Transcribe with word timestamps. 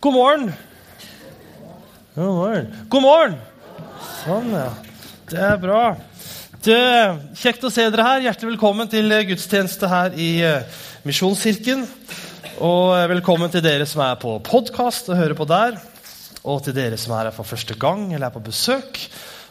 God 0.00 0.12
morgen. 0.12 0.52
God 2.14 2.24
morgen. 2.24 2.68
God 2.88 3.02
morgen. 3.04 3.34
Sånn, 4.22 4.46
ja. 4.54 4.70
Det 5.28 5.42
er 5.44 5.58
bra. 5.60 5.82
Det, 6.64 6.78
kjekt 7.36 7.66
å 7.68 7.70
se 7.74 7.84
dere 7.92 8.06
her. 8.06 8.22
Hjertelig 8.24 8.54
velkommen 8.54 8.88
til 8.88 9.12
gudstjeneste 9.28 9.90
her 9.92 10.16
i 10.16 10.30
uh, 10.40 10.80
Misjonskirken. 11.04 11.84
Og 12.64 12.94
velkommen 13.12 13.52
til 13.52 13.60
dere 13.66 13.84
som 13.84 14.00
er 14.06 14.16
på 14.24 14.38
podkast 14.48 15.12
og 15.12 15.20
hører 15.20 15.36
på 15.36 15.50
der. 15.52 15.76
Og 16.48 16.64
til 16.64 16.78
dere 16.80 16.96
som 16.96 17.18
er 17.18 17.28
her 17.28 17.36
for 17.36 17.52
første 17.52 17.76
gang 17.76 18.08
eller 18.08 18.30
er 18.30 18.38
på 18.40 18.44
besøk. 18.48 19.04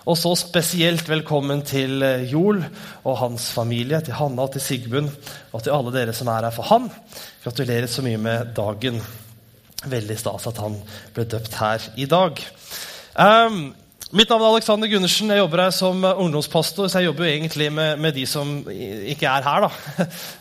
Og 0.09 0.17
så 0.17 0.33
spesielt 0.33 1.13
velkommen 1.13 1.61
til 1.61 2.01
Jol 2.25 2.65
og 3.05 3.21
hans 3.21 3.51
familie, 3.53 4.01
til 4.01 4.17
Hanna 4.17 4.49
og 4.49 4.57
til 4.57 4.65
Sigmund, 4.65 5.13
og 5.53 5.61
til 5.61 5.77
alle 5.77 5.93
dere 5.93 6.17
som 6.17 6.33
er 6.33 6.49
her 6.49 6.57
for 6.57 6.73
han. 6.73 6.89
Gratulerer 7.45 7.85
så 7.85 8.01
mye 8.01 8.17
med 8.17 8.55
dagen. 8.57 9.03
Veldig 9.87 10.17
stas 10.19 10.47
at 10.49 10.57
han 10.59 10.75
ble 11.15 11.23
døpt 11.29 11.53
her 11.61 11.85
i 11.95 12.07
dag. 12.09 12.41
Um, 13.15 13.69
mitt 14.11 14.31
navn 14.31 14.43
er 14.43 14.51
Alexander 14.51 14.89
Gundersen. 14.91 15.31
Jeg 15.31 15.39
jobber 15.39 15.63
her 15.63 15.75
som 15.75 16.03
ungdomspastor, 16.03 16.89
så 16.89 16.99
jeg 16.99 17.07
jobber 17.07 17.25
jo 17.25 17.31
egentlig 17.31 17.69
med, 17.71 18.01
med 18.03 18.17
de 18.17 18.25
som 18.27 18.57
ikke 18.67 19.29
er 19.29 19.47
her. 19.47 19.67
da. 19.67 19.71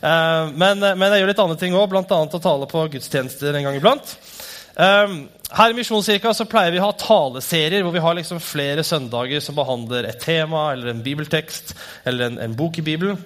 Uh, 0.02 0.54
men, 0.62 0.82
men, 0.82 1.06
jeg 1.12 1.22
gjør 1.22 1.32
litt 1.32 1.42
andre 1.44 1.58
ting 1.60 1.78
òg, 1.78 1.86
bl.a. 1.92 2.02
å 2.02 2.42
tale 2.42 2.70
på 2.70 2.86
gudstjenester 2.96 3.54
en 3.54 3.68
gang 3.68 3.78
iblant. 3.78 4.16
Um, 4.78 5.20
her 5.54 5.72
i 5.72 5.78
Misjonskirka 5.78 6.34
så 6.36 6.46
pleier 6.46 6.74
vi 6.74 6.78
å 6.82 6.88
ha 6.88 6.94
taleserier 6.98 7.82
hvor 7.82 7.94
vi 7.94 8.02
har 8.02 8.18
liksom 8.18 8.42
flere 8.42 8.84
søndager 8.86 9.42
som 9.42 9.56
behandler 9.56 10.06
et 10.06 10.20
tema 10.22 10.68
eller 10.74 10.92
en 10.92 11.02
bibeltekst 11.02 11.72
eller 12.06 12.28
en, 12.28 12.40
en 12.42 12.58
bok 12.58 12.78
i 12.78 12.84
Bibelen. 12.86 13.22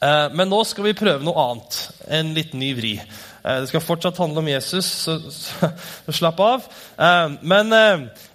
Uh, 0.00 0.30
men 0.32 0.48
nå 0.48 0.62
skal 0.64 0.86
vi 0.86 0.96
prøve 0.96 1.26
noe 1.26 1.42
annet. 1.50 1.82
En 2.20 2.32
litt 2.38 2.54
ny 2.56 2.72
vri. 2.78 2.94
Uh, 3.40 3.60
det 3.62 3.70
skal 3.70 3.84
fortsatt 3.84 4.20
handle 4.20 4.42
om 4.42 4.50
Jesus, 4.52 4.86
så, 5.06 5.16
så, 5.32 5.72
så 6.06 6.16
slapp 6.20 6.40
av. 6.44 6.68
Uh, 6.98 7.36
men 7.40 7.74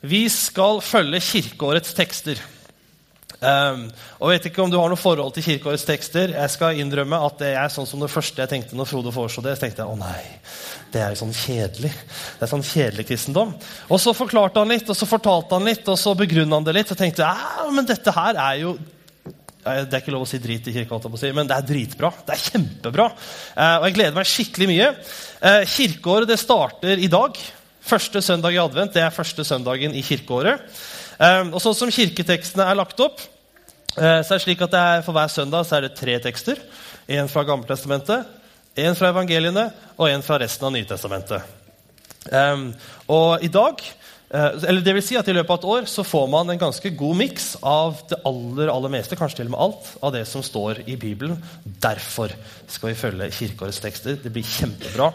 vi 0.05 0.25
skal 0.31 0.81
følge 0.83 1.23
kirkeårets 1.23 1.95
tekster. 1.97 2.41
Og 3.45 4.31
vet 4.31 4.45
ikke 4.47 4.63
om 4.63 4.71
du 4.71 4.77
har 4.79 4.89
noe 4.89 4.97
forhold 4.97 5.35
til 5.35 5.43
kirkeårets 5.45 5.83
tekster. 5.85 6.31
Jeg 6.33 6.53
skal 6.53 6.79
innrømme 6.81 7.19
at 7.27 7.35
det 7.43 7.51
er 7.59 7.69
sånn 7.69 7.85
som 7.85 8.01
det 8.01 8.09
første 8.09 8.41
jeg 8.41 8.49
tenkte 8.49 8.77
når 8.79 8.89
Frode 8.89 9.13
foreslo 9.13 9.43
det. 9.45 9.53
Så 9.57 9.65
tenkte 9.65 9.83
jeg, 9.83 9.91
å 9.91 9.99
nei, 9.99 10.23
det 10.93 11.03
er 11.03 11.13
jo 11.13 11.19
sånn 11.19 11.35
kjedelig. 11.35 11.91
Det 12.39 12.47
er 12.47 12.51
sånn 12.55 12.65
kjedelig 12.65 13.05
kristendom. 13.11 13.53
Og 13.91 14.01
så 14.01 14.15
forklarte 14.17 14.63
han 14.63 14.71
litt, 14.71 14.89
og 14.89 14.97
så 14.97 15.09
fortalte 15.09 15.59
han 15.59 15.67
litt, 15.67 15.85
og 15.91 15.99
så 15.99 16.15
begrunna 16.17 16.57
han 16.57 16.65
det 16.65 16.77
litt. 16.79 16.95
Og 16.95 16.99
tenkte 16.99 17.27
jeg, 17.27 17.69
men 17.75 17.89
dette 17.91 18.15
her 18.15 18.39
er 18.47 18.61
jo 18.63 18.77
det 19.65 19.95
er 19.95 20.01
ikke 20.03 20.13
lov 20.13 20.27
å 20.27 20.29
si 20.29 20.37
drit 20.41 20.67
i 20.69 20.73
kirka, 20.75 20.99
men 21.33 21.47
det 21.49 21.55
er 21.55 21.65
dritbra. 21.65 22.11
Det 22.25 22.35
er 22.35 22.43
kjempebra. 22.51 23.07
Uh, 23.55 23.77
og 23.79 23.87
jeg 23.87 23.95
gleder 23.95 24.13
meg 24.13 24.29
skikkelig 24.29 24.67
mye. 24.69 24.89
Uh, 25.41 25.63
kirkeåret 25.71 26.29
det 26.29 26.37
starter 26.37 27.01
i 27.01 27.09
dag. 27.09 27.39
Første 27.85 28.21
søndag 28.21 28.53
i 28.53 28.61
advent. 28.61 28.93
Det 28.93 29.01
er 29.01 29.15
første 29.15 29.45
søndagen 29.47 29.97
i 29.97 30.03
kirkeåret. 30.05 30.61
Um, 31.17 31.55
og 31.55 31.63
sånn 31.63 31.77
som 31.79 31.93
kirketekstene 31.93 32.67
er 32.69 32.77
lagt 32.77 33.01
opp, 33.01 33.23
så 33.95 34.01
er 34.03 34.25
det 34.27 34.43
slik 34.43 34.59
at 34.59 34.73
det 34.73 34.79
er, 34.83 35.03
for 35.05 35.15
hver 35.15 35.29
søndag 35.31 35.63
så 35.63 35.77
er 35.77 35.85
det 35.85 35.93
tre 35.95 36.17
tekster. 36.19 36.59
En 37.07 37.29
fra 37.31 37.45
Gammeltestamentet, 37.47 38.25
en 38.83 38.97
fra 38.99 39.13
evangeliene 39.13 39.69
og 39.95 40.09
en 40.09 40.25
fra 40.25 40.35
resten 40.41 40.67
av 40.67 40.73
Nytestamentet. 40.75 41.53
Og 43.07 43.45
i 43.45 43.47
dag 43.53 43.79
eller 44.35 44.81
det 44.83 44.93
vil 44.97 45.03
si 45.05 45.15
at 45.19 45.27
I 45.29 45.35
løpet 45.35 45.53
av 45.53 45.59
et 45.59 45.67
år 45.69 45.87
så 45.89 46.03
får 46.05 46.25
man 46.31 46.49
en 46.51 46.59
ganske 46.59 46.89
god 46.97 47.17
miks 47.19 47.45
av 47.63 47.99
det 48.09 48.17
aller 48.27 48.71
aller 48.73 48.91
meste, 48.97 49.17
kanskje 49.19 49.41
til 49.41 49.51
og 49.51 49.53
med 49.53 49.63
alt, 49.65 49.91
av 50.01 50.13
det 50.15 50.23
som 50.29 50.43
står 50.43 50.81
i 50.89 50.97
Bibelen. 50.99 51.37
Derfor 51.63 52.33
skal 52.67 52.91
vi 52.91 52.97
følge 52.99 53.29
kirkeårets 53.37 53.79
tekster. 53.83 54.17
Det 54.21 54.33
blir 54.33 54.47
kjempebra. 54.47 55.11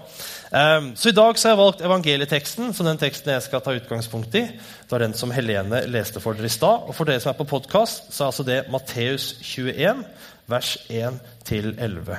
Um, 0.50 0.92
så 0.96 1.10
I 1.10 1.16
dag 1.18 1.38
så 1.38 1.48
har 1.48 1.54
jeg 1.54 1.62
valgt 1.62 1.84
evangelieteksten, 1.86 2.72
så 2.74 2.86
den 2.86 3.02
teksten 3.02 3.34
jeg 3.34 3.44
skal 3.46 3.64
ta 3.66 3.74
utgangspunkt 3.76 4.34
i. 4.38 4.46
Det 4.46 4.94
var 4.94 5.04
den 5.04 5.18
som 5.18 5.34
Helene 5.34 5.84
leste 5.90 6.22
for 6.22 6.38
dere 6.38 6.50
i 6.50 6.56
stad. 6.56 6.86
Og 6.86 6.96
for 6.96 7.10
dere 7.10 7.22
som 7.22 7.34
er 7.34 7.38
på 7.42 7.50
podkast, 7.50 8.08
så 8.14 8.24
er 8.24 8.32
altså 8.32 8.46
det 8.46 8.62
Matteus 8.72 9.34
21, 9.42 10.02
vers 10.50 10.74
1-11. 10.88 12.18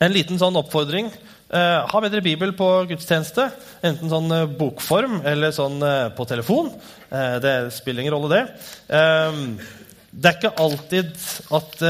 En 0.00 0.14
liten 0.14 0.40
sånn 0.40 0.56
oppfordring. 0.56 1.10
Eh, 1.50 1.78
ha 1.92 2.00
bedre 2.00 2.22
Bibel 2.24 2.54
på 2.56 2.68
gudstjeneste. 2.88 3.50
Enten 3.84 4.12
sånn 4.12 4.32
eh, 4.32 4.46
bokform 4.60 5.20
eller 5.28 5.52
sånn 5.52 5.80
eh, 5.84 6.06
på 6.16 6.26
telefon. 6.30 6.72
det 7.10 7.54
spiller 7.74 8.04
ingen 8.04 8.14
rolle, 8.14 8.36
det. 8.36 8.44
Um, 8.94 9.58
det 10.10 10.30
er 10.30 10.36
ikke 10.38 10.52
alltid 10.62 11.10
at 11.58 11.82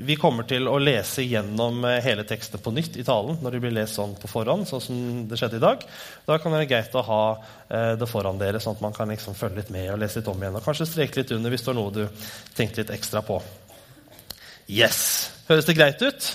vi 0.00 0.16
kommer 0.16 0.46
til 0.48 0.68
å 0.68 0.78
lese 0.80 1.24
gjennom 1.26 1.82
eh, 1.84 1.98
hele 2.04 2.24
teksten 2.28 2.60
på 2.62 2.72
nytt 2.72 2.96
i 3.00 3.04
talen 3.06 3.38
når 3.42 3.56
det 3.56 3.62
blir 3.64 3.74
lest 3.76 3.98
sånn 3.98 4.14
på 4.20 4.30
forhånd. 4.30 4.66
sånn 4.68 4.82
som 4.84 5.00
det 5.28 5.38
skjedde 5.40 5.58
i 5.60 5.64
dag. 5.64 5.84
Da 6.26 6.38
kan 6.38 6.52
det 6.52 6.62
være 6.62 6.70
greit 6.70 6.96
å 6.96 7.04
ha 7.06 7.22
eh, 7.68 7.92
det 8.00 8.08
foran 8.08 8.40
dere, 8.40 8.62
sånn 8.62 8.78
at 8.78 8.84
man 8.84 8.96
kan 8.96 9.12
liksom 9.12 9.36
følge 9.38 9.60
litt 9.60 9.72
med 9.74 9.90
og 9.92 10.00
lese 10.00 10.20
litt 10.20 10.30
om 10.32 10.40
igjen. 10.40 10.56
Og 10.56 10.64
kanskje 10.64 10.88
streke 10.88 11.20
litt 11.20 11.34
under 11.36 11.52
hvis 11.52 11.66
det 11.66 11.72
er 11.72 11.78
noe 11.80 11.96
du 11.96 12.28
tenkte 12.56 12.82
litt 12.82 12.94
ekstra 12.96 13.24
på. 13.26 13.40
Yes! 14.70 15.02
Høres 15.50 15.68
det 15.68 15.76
greit 15.76 16.02
ut? 16.04 16.30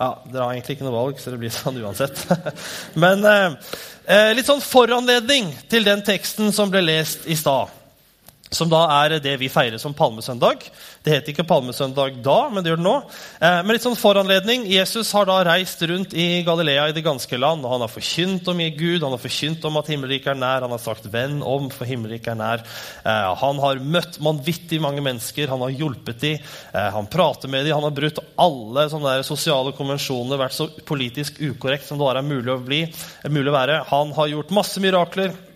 Ja, 0.00 0.14
Dere 0.24 0.46
har 0.46 0.54
egentlig 0.54 0.78
ikke 0.78 0.86
noe 0.86 0.96
valg, 0.96 1.18
så 1.20 1.32
det 1.32 1.38
blir 1.42 1.52
sånn 1.52 1.76
uansett. 1.82 2.22
Men 3.02 3.26
eh, 3.28 3.74
eh, 4.08 4.30
litt 4.32 4.48
sånn 4.48 4.62
foranledning 4.64 5.50
til 5.68 5.84
den 5.84 6.00
teksten 6.06 6.54
som 6.56 6.72
ble 6.72 6.80
lest 6.86 7.28
i 7.28 7.36
stad 7.36 7.68
som 8.50 8.70
da 8.70 8.82
er 9.04 9.20
det 9.22 9.36
vi 9.38 9.48
feirer 9.50 9.78
som 9.78 9.94
palmesøndag. 9.94 10.64
Det 11.06 11.12
het 11.14 11.28
ikke 11.30 11.46
palmesøndag 11.46 12.18
da, 12.24 12.38
men 12.50 12.64
det 12.64 12.72
gjør 12.72 12.80
det 12.80 12.86
nå. 12.86 12.94
Eh, 13.38 13.58
med 13.62 13.76
litt 13.76 13.84
sånn 13.84 13.98
foranledning, 13.98 14.64
Jesus 14.66 15.12
har 15.14 15.28
da 15.28 15.38
reist 15.46 15.82
rundt 15.86 16.16
i 16.18 16.42
Galilea 16.46 16.88
i 16.90 16.96
det 16.96 17.04
ganske 17.06 17.38
land. 17.38 17.64
og 17.64 17.76
Han 17.76 17.84
har 17.86 17.92
forkynt 17.92 18.50
om 18.50 18.62
Gud, 18.76 19.04
han 19.04 19.14
har 19.14 19.22
forkynt 19.22 19.64
om 19.64 19.78
at 19.78 19.90
himmelriket 19.92 20.32
er 20.34 20.40
nær. 20.40 20.66
Han 20.66 20.74
har 20.74 20.82
sagt 20.82 21.06
'venn 21.06 21.42
om, 21.46 21.70
for 21.70 21.86
himmelriket 21.86 22.34
er 22.34 22.40
nær'. 22.40 22.64
Eh, 23.06 23.34
han 23.40 23.58
har 23.58 23.78
møtt 23.78 24.18
vanvittig 24.18 24.80
mange 24.80 25.00
mennesker, 25.00 25.48
han 25.48 25.60
har 25.60 25.70
hjulpet 25.70 26.20
dem, 26.20 26.38
eh, 26.74 26.90
han 26.90 27.06
prater 27.06 27.48
med 27.48 27.64
dem. 27.64 27.74
Han 27.74 27.84
har 27.84 27.94
brutt 27.94 28.18
alle 28.36 28.88
sånne 28.90 29.22
sosiale 29.24 29.72
konvensjoner, 29.72 30.36
vært 30.36 30.58
så 30.58 30.68
politisk 30.84 31.38
ukorrekt 31.40 31.86
som 31.86 31.98
det 31.98 32.04
bare 32.04 32.18
er 32.18 32.22
mulig 32.26 32.50
å, 32.50 32.58
bli, 32.58 32.92
mulig 33.28 33.48
å 33.48 33.58
være. 33.58 33.84
Han 33.90 34.12
har 34.12 34.26
gjort 34.26 34.50
masse 34.50 34.80
mirakler. 34.80 35.49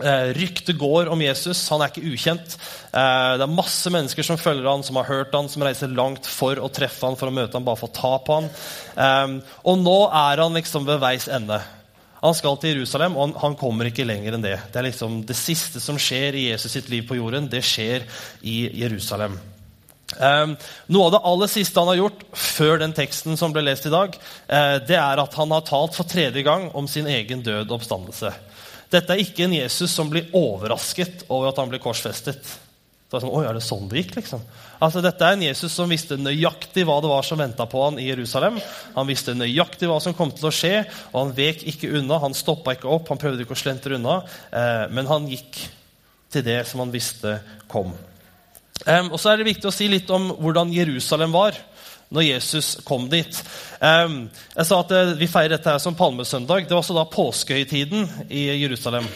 Eh, 0.00 0.32
ryktet 0.34 0.78
går 0.78 1.10
om 1.12 1.20
Jesus. 1.22 1.60
Han 1.68 1.82
er 1.84 1.92
ikke 1.92 2.14
ukjent. 2.14 2.56
Eh, 2.90 3.34
det 3.38 3.44
er 3.44 3.52
masse 3.52 3.92
mennesker 3.92 4.26
som 4.26 4.40
følger 4.40 4.70
han, 4.70 4.82
som 4.86 4.96
har 4.98 5.10
hørt 5.10 5.36
han, 5.36 5.50
som 5.52 5.62
reiser 5.66 5.92
langt 5.92 6.26
for 6.26 6.58
å 6.58 6.70
treffe 6.72 7.06
han, 7.06 7.18
for 7.20 7.28
å 7.28 7.34
møte 7.34 7.58
han, 7.58 7.66
bare 7.66 7.78
for 7.78 7.92
å 7.92 7.98
ta 7.98 8.16
på 8.24 8.40
han. 8.40 8.50
Eh, 8.96 9.54
og 9.68 9.78
nå 9.84 9.98
er 10.08 10.42
han 10.42 10.58
liksom 10.58 10.88
ved 10.88 11.02
veis 11.02 11.28
ende. 11.28 11.60
Han 12.22 12.36
skal 12.38 12.58
til 12.62 12.76
Jerusalem, 12.76 13.16
og 13.18 13.26
han, 13.26 13.38
han 13.42 13.56
kommer 13.58 13.90
ikke 13.90 14.06
lenger 14.06 14.36
enn 14.36 14.44
det. 14.44 14.56
Det 14.72 14.78
er 14.80 14.88
liksom 14.88 15.22
det 15.28 15.36
siste 15.38 15.82
som 15.82 15.98
skjer 16.00 16.38
i 16.38 16.48
Jesus 16.52 16.76
sitt 16.78 16.90
liv 16.90 17.04
på 17.08 17.18
jorden, 17.18 17.50
det 17.50 17.64
skjer 17.66 18.06
i 18.46 18.60
Jerusalem. 18.78 19.34
Um, 20.12 20.52
noe 20.92 21.06
av 21.08 21.14
det 21.14 21.22
aller 21.24 21.48
siste 21.48 21.80
han 21.80 21.88
har 21.88 21.98
gjort 21.98 22.22
før 22.36 22.82
den 22.82 22.92
teksten 22.94 23.38
som 23.40 23.54
ble 23.54 23.64
lest 23.64 23.88
i 23.88 23.92
dag, 23.92 24.14
uh, 24.14 24.76
det 24.84 24.98
er 25.00 25.22
at 25.22 25.34
han 25.40 25.54
har 25.54 25.64
talt 25.66 25.96
for 25.96 26.06
tredje 26.06 26.44
gang 26.46 26.68
om 26.78 26.86
sin 26.90 27.08
egen 27.10 27.42
død 27.42 27.64
og 27.64 27.78
oppstandelse. 27.80 28.32
Dette 28.92 29.14
er 29.14 29.22
ikke 29.22 29.46
en 29.46 29.56
Jesus 29.56 29.94
som 29.94 30.10
blir 30.12 30.28
overrasket 30.36 31.24
over 31.28 31.48
at 31.50 31.60
han 31.60 31.70
blir 31.72 31.80
korsfestet. 31.82 32.44
Det 33.12 33.18
er 33.18 33.24
sånn, 33.24 33.32
Oi, 33.36 33.44
er 33.44 33.56
det 33.56 33.64
sånn 33.64 33.88
det 33.90 34.02
gikk? 34.02 34.14
liksom? 34.20 34.44
Altså, 34.82 35.02
Dette 35.04 35.26
er 35.26 35.36
en 35.36 35.44
Jesus 35.44 35.74
som 35.76 35.90
visste 35.92 36.16
nøyaktig 36.16 36.86
hva 36.88 36.94
det 37.04 37.10
var 37.10 37.26
som 37.26 37.40
venta 37.40 37.66
på 37.68 37.82
han 37.84 37.98
i 38.00 38.06
Jerusalem. 38.08 38.56
Han 38.96 39.08
visste 39.08 39.34
nøyaktig 39.36 39.88
hva 39.90 39.98
som 40.00 40.16
kom 40.16 40.32
til 40.32 40.48
å 40.48 40.54
skje, 40.54 40.78
og 41.12 41.18
han 41.18 41.34
vek 41.36 41.66
ikke 41.74 41.92
unna. 42.00 42.20
Han 42.24 42.36
stoppa 42.36 42.72
ikke 42.76 42.88
opp, 42.88 43.12
han 43.12 43.20
prøvde 43.20 43.44
ikke 43.44 43.56
å 43.56 43.60
slentre 43.60 43.98
unna, 43.98 44.22
eh, 44.48 44.86
men 44.92 45.10
han 45.10 45.28
gikk 45.28 45.60
til 46.32 46.46
det 46.46 46.62
som 46.68 46.80
han 46.80 46.94
visste 46.94 47.36
kom. 47.68 47.92
Um, 48.82 49.12
og 49.12 49.20
så 49.20 49.30
er 49.30 49.38
det 49.38 49.50
viktig 49.52 49.68
å 49.68 49.74
si 49.74 49.86
litt 49.92 50.08
om 50.10 50.32
hvordan 50.40 50.72
Jerusalem 50.74 51.36
var 51.36 51.54
når 52.12 52.28
Jesus 52.28 52.76
kom 52.84 53.08
dit. 53.10 53.42
jeg 53.80 54.66
sa 54.68 54.80
at 54.80 54.92
eh, 54.92 55.14
Vi 55.18 55.26
feirer 55.26 55.56
dette 55.56 55.72
her 55.72 55.82
som 55.82 55.96
palmesøndag. 55.98 56.68
Det 56.68 56.76
var 56.76 56.84
også 56.84 56.96
da 56.96 57.08
påskehøytiden 57.08 58.08
i 58.30 58.48
Jerusalem 58.62 59.08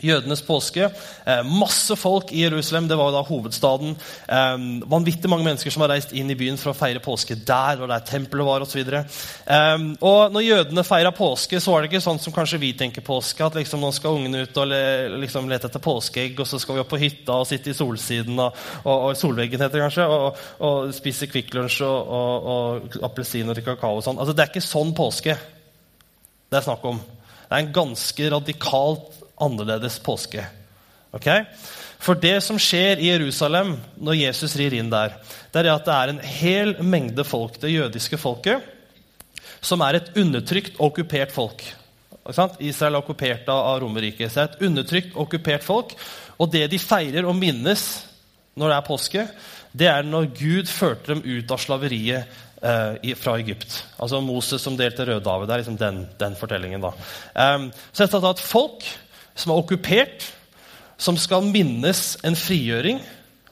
jødenes 0.00 0.42
påske. 0.46 0.86
Eh, 1.26 1.42
masse 1.44 1.96
folk 1.98 2.32
i 2.32 2.44
Jerusalem. 2.44 2.88
Det 2.88 2.96
var 2.96 3.10
jo 3.10 3.16
da 3.16 3.22
hovedstaden. 3.26 3.96
Eh, 4.28 4.56
vanvittig 4.90 5.30
mange 5.30 5.44
mennesker 5.44 5.74
som 5.74 5.84
har 5.84 5.92
reist 5.94 6.14
inn 6.16 6.30
i 6.30 6.38
byen 6.38 6.58
for 6.60 6.72
å 6.72 6.78
feire 6.78 7.02
påske 7.02 7.36
der 7.36 7.82
og 7.82 7.90
der 7.90 8.06
tempelet 8.06 8.46
var 8.46 8.64
osv. 8.64 8.80
Eh, 8.80 9.84
og 10.00 10.32
når 10.32 10.46
jødene 10.46 10.86
feira 10.86 11.12
påske, 11.12 11.60
så 11.60 11.74
var 11.74 11.82
det 11.82 11.90
ikke 11.90 12.04
sånn 12.06 12.22
som 12.22 12.34
kanskje 12.34 12.62
vi 12.62 12.72
tenker 12.78 13.04
påske. 13.04 13.44
At 13.44 13.58
liksom 13.58 13.82
nå 13.82 13.92
skal 13.96 14.20
ungene 14.20 14.46
ut 14.46 14.62
og 14.62 14.70
le, 14.70 14.82
liksom 15.26 15.50
lete 15.50 15.68
etter 15.68 15.84
påskeegg, 15.84 16.38
og 16.40 16.48
så 16.48 16.60
skal 16.62 16.78
vi 16.78 16.84
opp 16.84 16.92
på 16.94 17.02
hytta 17.02 17.40
og 17.42 17.48
sitte 17.50 17.74
i 17.74 17.76
solsiden 17.76 18.38
og, 18.38 18.56
og, 18.84 18.96
og 19.10 19.16
solveggen 19.18 19.60
heter 19.60 19.80
det 19.80 19.86
kanskje, 19.88 20.06
og, 20.06 20.44
og 20.66 20.92
spise 20.96 21.28
Kvikk 21.30 21.54
Lunsj 21.56 21.82
og, 21.86 22.12
og, 22.20 22.50
og 22.54 23.00
appelsiner 23.10 23.58
og 23.58 23.66
kakao 23.66 23.98
og 23.98 24.04
sånn. 24.06 24.20
Altså, 24.22 24.36
det 24.36 24.46
er 24.46 24.54
ikke 24.54 24.64
sånn 24.64 24.94
påske 24.96 25.36
det 26.50 26.58
er 26.58 26.66
snakk 26.66 26.84
om. 26.90 26.98
Det 26.98 27.54
er 27.54 27.62
en 27.62 27.74
ganske 27.74 28.30
radikalt 28.32 29.19
annerledes 29.42 29.98
påske. 30.04 30.44
Okay? 31.16 31.44
For 32.00 32.16
det 32.16 32.38
som 32.44 32.58
skjer 32.60 33.00
i 33.02 33.10
Jerusalem 33.10 33.74
når 34.00 34.20
Jesus 34.22 34.56
rir 34.56 34.74
inn 34.78 34.92
der, 34.92 35.16
det 35.52 35.64
er 35.64 35.72
at 35.74 35.88
det 35.88 35.96
er 35.96 36.12
en 36.12 36.22
hel 36.24 36.74
mengde 36.80 37.26
folk, 37.28 37.58
det 37.60 37.74
jødiske 37.74 38.18
folket, 38.20 38.64
som 39.60 39.82
er 39.84 39.98
et 39.98 40.12
undertrykt 40.16 40.80
okkupert 40.80 41.34
folk. 41.34 41.64
Israel 42.60 42.94
er 42.94 43.00
okkupert 43.00 43.48
av 43.52 43.80
Romerriket. 43.82 44.30
Så 44.30 44.40
det 44.40 44.44
er 44.44 44.52
et 44.52 44.68
undertrykt 44.68 45.16
okkupert 45.18 45.64
folk. 45.66 45.92
Og 46.40 46.48
det 46.52 46.66
de 46.72 46.80
feirer 46.80 47.26
og 47.28 47.36
minnes 47.36 47.82
når 48.56 48.70
det 48.70 48.76
er 48.76 48.86
påske, 48.86 49.26
det 49.72 49.88
er 49.90 50.06
når 50.06 50.30
Gud 50.36 50.70
førte 50.70 51.14
dem 51.14 51.20
ut 51.24 51.52
av 51.52 51.60
slaveriet 51.62 52.40
eh, 52.62 53.12
fra 53.18 53.36
Egypt. 53.38 53.76
Altså 54.00 54.20
Moses 54.24 54.62
som 54.62 54.76
delte 54.78 55.06
Rødehavet. 55.06 55.48
Det 55.48 55.54
er 55.54 55.62
liksom 55.62 55.78
den, 55.80 56.02
den 56.20 56.36
fortellingen. 56.38 56.82
da. 56.82 56.92
Um, 57.34 57.70
så 57.92 58.06
dette 58.06 58.32
at 58.34 58.42
folk 58.42 58.88
som 59.40 59.54
er 59.54 59.62
okkupert, 59.62 60.28
som 61.00 61.16
skal 61.16 61.46
minnes 61.48 62.14
en 62.26 62.36
frigjøring 62.36 63.00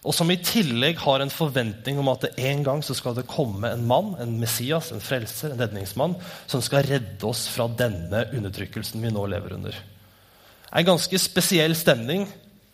og 0.06 0.14
som 0.14 0.30
i 0.30 0.38
tillegg 0.40 1.00
har 1.02 1.20
en 1.20 1.32
forventning 1.32 1.98
om 1.98 2.08
at 2.12 2.22
det 2.24 2.46
en 2.48 2.62
gang 2.64 2.82
så 2.86 2.94
skal 2.96 3.16
det 3.16 3.26
komme 3.28 3.68
en 3.68 3.84
mann, 3.88 4.14
en 4.22 4.36
Messias, 4.40 4.92
en 4.94 5.02
frelser, 5.02 5.52
en 5.52 5.60
redningsmann, 5.60 6.14
som 6.46 6.62
skal 6.64 6.86
redde 6.86 7.26
oss 7.26 7.44
fra 7.50 7.66
denne 7.68 8.24
undertrykkelsen 8.32 9.02
vi 9.02 9.12
nå 9.12 9.26
lever 9.28 9.56
under. 9.58 9.76
En 10.70 10.86
ganske 10.86 11.18
spesiell 11.20 11.74
stemning 11.76 12.28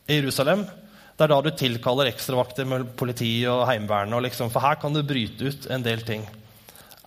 i 0.07 0.21
Jerusalem. 0.21 0.67
Det 1.15 1.25
er 1.27 1.33
da 1.33 1.41
du 1.41 1.51
tilkaller 1.57 2.11
ekstravakter 2.11 2.69
med 2.69 2.93
politi 2.99 3.33
og 3.51 3.65
Heimevernet. 3.71 4.27
Liksom, 4.29 4.51
for 4.53 4.63
her 4.63 4.79
kan 4.83 4.95
du 4.95 5.03
bryte 5.07 5.49
ut 5.49 5.69
en 5.73 5.83
del 5.87 6.07
ting. 6.07 6.27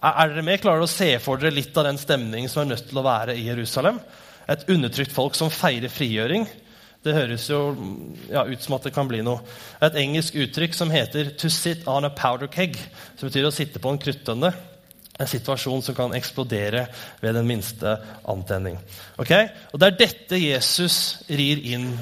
Er 0.02 0.32
dere 0.32 0.46
med? 0.46 0.62
Klarer 0.64 0.82
dere 0.82 0.90
å 0.90 0.92
se 0.92 1.12
for 1.22 1.40
dere 1.40 1.56
litt 1.56 1.78
av 1.78 1.88
den 1.88 2.00
stemningen 2.02 2.50
som 2.52 2.64
er 2.64 2.74
nødt 2.74 2.90
til 2.90 3.00
å 3.00 3.06
være 3.06 3.36
i 3.38 3.48
Jerusalem? 3.48 4.00
Et 4.48 4.70
undertrykt 4.72 5.12
folk 5.12 5.36
som 5.36 5.52
feirer 5.52 5.92
frigjøring 5.92 6.48
det 7.08 7.16
høres 7.16 7.46
jo 7.50 7.60
ja, 8.28 8.44
ut 8.44 8.64
som 8.64 8.76
at 8.78 8.88
det 8.88 8.94
kan 8.96 9.08
bli 9.10 9.22
noe. 9.26 9.44
Et 9.84 10.00
engelsk 10.02 10.36
uttrykk 10.44 10.76
som 10.76 10.92
heter 10.92 11.32
'to 11.38 11.50
sit 11.50 11.88
on 11.88 12.06
a 12.06 12.10
powder 12.10 12.48
keg', 12.48 12.78
som 13.16 13.30
betyr 13.30 13.48
å 13.48 13.54
sitte 13.54 13.80
på 13.80 13.92
en 13.92 14.02
kruttønne. 14.02 14.54
En 15.20 15.28
situasjon 15.28 15.82
som 15.82 15.96
kan 15.96 16.14
eksplodere 16.14 16.88
ved 17.22 17.34
den 17.34 17.48
minste 17.48 17.98
antenning. 18.28 18.78
Okay? 19.18 19.48
Og 19.74 19.80
Det 19.80 19.88
er 19.88 19.98
dette 19.98 20.38
Jesus 20.38 21.24
rir 21.30 21.58
inn, 21.64 21.98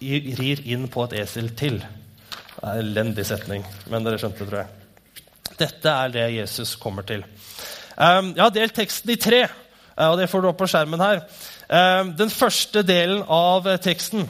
rir 0.00 0.62
inn 0.64 0.88
på 0.88 1.04
et 1.04 1.20
esel 1.20 1.50
til. 1.50 1.78
Det 1.80 2.62
er 2.62 2.78
en 2.78 2.86
elendig 2.86 3.26
setning, 3.26 3.64
men 3.90 4.04
dere 4.04 4.18
skjønte, 4.18 4.46
tror 4.46 4.62
jeg. 4.62 4.68
Dette 5.58 5.88
er 5.88 6.08
det 6.08 6.34
Jesus 6.34 6.76
kommer 6.76 7.02
til. 7.02 7.24
Um, 7.96 8.32
jeg 8.34 8.42
har 8.42 8.50
delt 8.50 8.74
teksten 8.74 9.10
i 9.10 9.16
tre, 9.16 9.48
og 9.96 10.18
det 10.18 10.30
får 10.30 10.40
du 10.40 10.48
opp 10.48 10.58
på 10.58 10.66
skjermen 10.66 11.00
her. 11.00 11.20
Ehm, 11.70 12.14
den 12.18 12.30
første 12.34 12.82
delen 12.82 13.22
av 13.30 13.68
eh, 13.70 13.78
teksten 13.78 14.26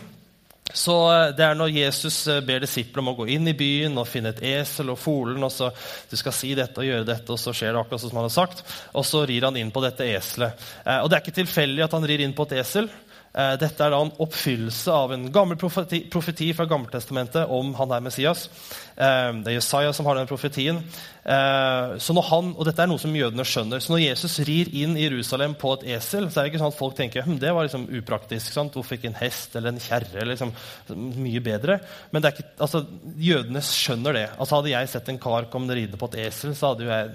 så 0.77 0.97
eh, 1.09 1.31
Det 1.35 1.43
er 1.47 1.57
når 1.57 1.73
Jesus 1.73 2.19
eh, 2.29 2.43
ber 2.45 2.61
disiplene 2.61 3.01
om 3.01 3.15
å 3.15 3.17
gå 3.23 3.31
inn 3.33 3.49
i 3.49 3.57
byen 3.57 3.97
og 3.99 4.07
finne 4.07 4.35
et 4.35 4.43
esel 4.53 4.93
og 4.93 5.01
folen. 5.01 5.41
og 5.43 5.53
så 5.55 5.71
Du 6.11 6.19
skal 6.21 6.37
si 6.37 6.53
dette 6.55 6.83
og 6.83 6.87
gjøre 6.87 7.09
dette, 7.09 7.33
og 7.33 7.41
så 7.41 7.55
skjer 7.57 7.73
det 7.73 7.81
akkurat 7.81 8.05
som 8.05 8.21
han 8.21 8.29
har 8.29 8.35
sagt. 8.35 8.61
Og 8.93 9.07
så 9.09 9.25
rir 9.25 9.49
han 9.49 9.57
inn 9.57 9.73
på 9.73 9.83
dette 9.83 10.05
eselet. 10.05 10.69
Og 11.01 11.09
Det 11.09 11.17
er 11.17 11.25
ikke 11.25 11.41
tilfeldig 11.41 11.87
at 11.87 11.97
han 11.97 12.07
rir 12.07 12.23
inn 12.27 12.37
på 12.37 12.45
et 12.47 12.61
esel. 12.61 12.91
Eh, 13.31 13.53
dette 13.63 13.85
er 13.85 13.93
da 13.93 14.01
en 14.03 14.11
oppfyllelse 14.25 14.91
av 14.91 15.13
en 15.15 15.29
gammel 15.31 15.59
profeti, 15.59 16.01
profeti 16.11 16.49
fra 16.57 16.67
Gammeltestamentet 16.67 17.53
om 17.55 17.71
han 17.79 17.93
er 17.95 18.03
Messias. 18.03 18.49
Eh, 18.97 19.31
det 19.45 19.53
er 19.53 19.57
Jesaja 19.61 19.93
som 19.95 20.09
har 20.11 20.19
den 20.19 20.27
profetien. 20.27 20.81
Eh, 21.23 21.95
så 22.03 22.17
når 22.17 22.27
han, 22.27 22.51
og 22.57 22.67
Dette 22.67 22.83
er 22.83 22.91
noe 22.91 22.99
som 22.99 23.15
jødene 23.15 23.47
skjønner. 23.47 23.79
Så 23.79 23.95
når 23.95 24.03
Jesus 24.03 24.41
rir 24.49 24.73
inn 24.83 24.99
i 24.99 25.07
Jerusalem 25.07 25.55
på 25.55 25.77
et 25.77 25.87
esel, 25.95 26.27
så 26.27 26.41
er 26.41 26.49
det 26.49 26.55
ikke 26.55 26.65
sånn 26.65 26.75
at 26.75 26.81
folk 26.81 26.99
tenker 26.99 27.27
hm, 27.27 27.39
det 27.39 27.55
var 27.55 27.69
liksom 27.69 27.87
upraktisk. 28.01 28.51
Sant? 28.51 28.75
Hvorfor 28.75 28.99
ikke 28.99 29.13
en 29.13 29.21
hest 29.23 29.55
eller 29.55 29.71
en 29.71 29.83
kjerre? 29.83 30.27
Liksom, 30.27 30.55
mye 30.99 31.45
bedre. 31.45 31.79
Men 32.11 32.27
ikke, 32.33 32.49
altså, 32.59 32.83
jødene 33.15 33.63
skjønner 33.63 34.19
det. 34.19 34.29
Altså 34.39 34.59
Hadde 34.59 34.75
jeg 34.75 34.91
sett 34.91 35.13
en 35.13 35.23
kar 35.23 35.47
komme 35.53 35.71
ridende 35.71 36.01
på 36.01 36.11
et 36.11 36.25
esel, 36.27 36.57
så 36.59 36.73
hadde 36.73 36.89
jo 36.89 36.91
jeg 36.91 37.15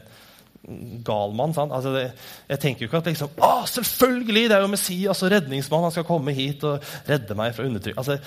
galmann. 1.06 1.54
Altså 1.58 1.94
det, 1.94 2.04
jeg 2.50 2.62
tenker 2.62 2.86
jo 2.86 2.90
ikke 2.90 3.02
at 3.04 3.10
liksom, 3.12 3.34
ah, 3.46 3.64
selvfølgelig, 3.70 4.50
det 4.50 4.58
er 4.58 4.66
jo 4.66 4.72
Messias 4.72 5.24
og 5.26 5.32
redningsmann. 5.32 5.86
Han 5.86 5.94
skal 5.94 6.08
komme 6.08 6.36
hit 6.36 6.66
og 6.68 6.84
redde 7.10 7.38
meg 7.38 7.56
fra 7.56 7.68
undertrykk. 7.68 7.98
Altså, 8.02 8.18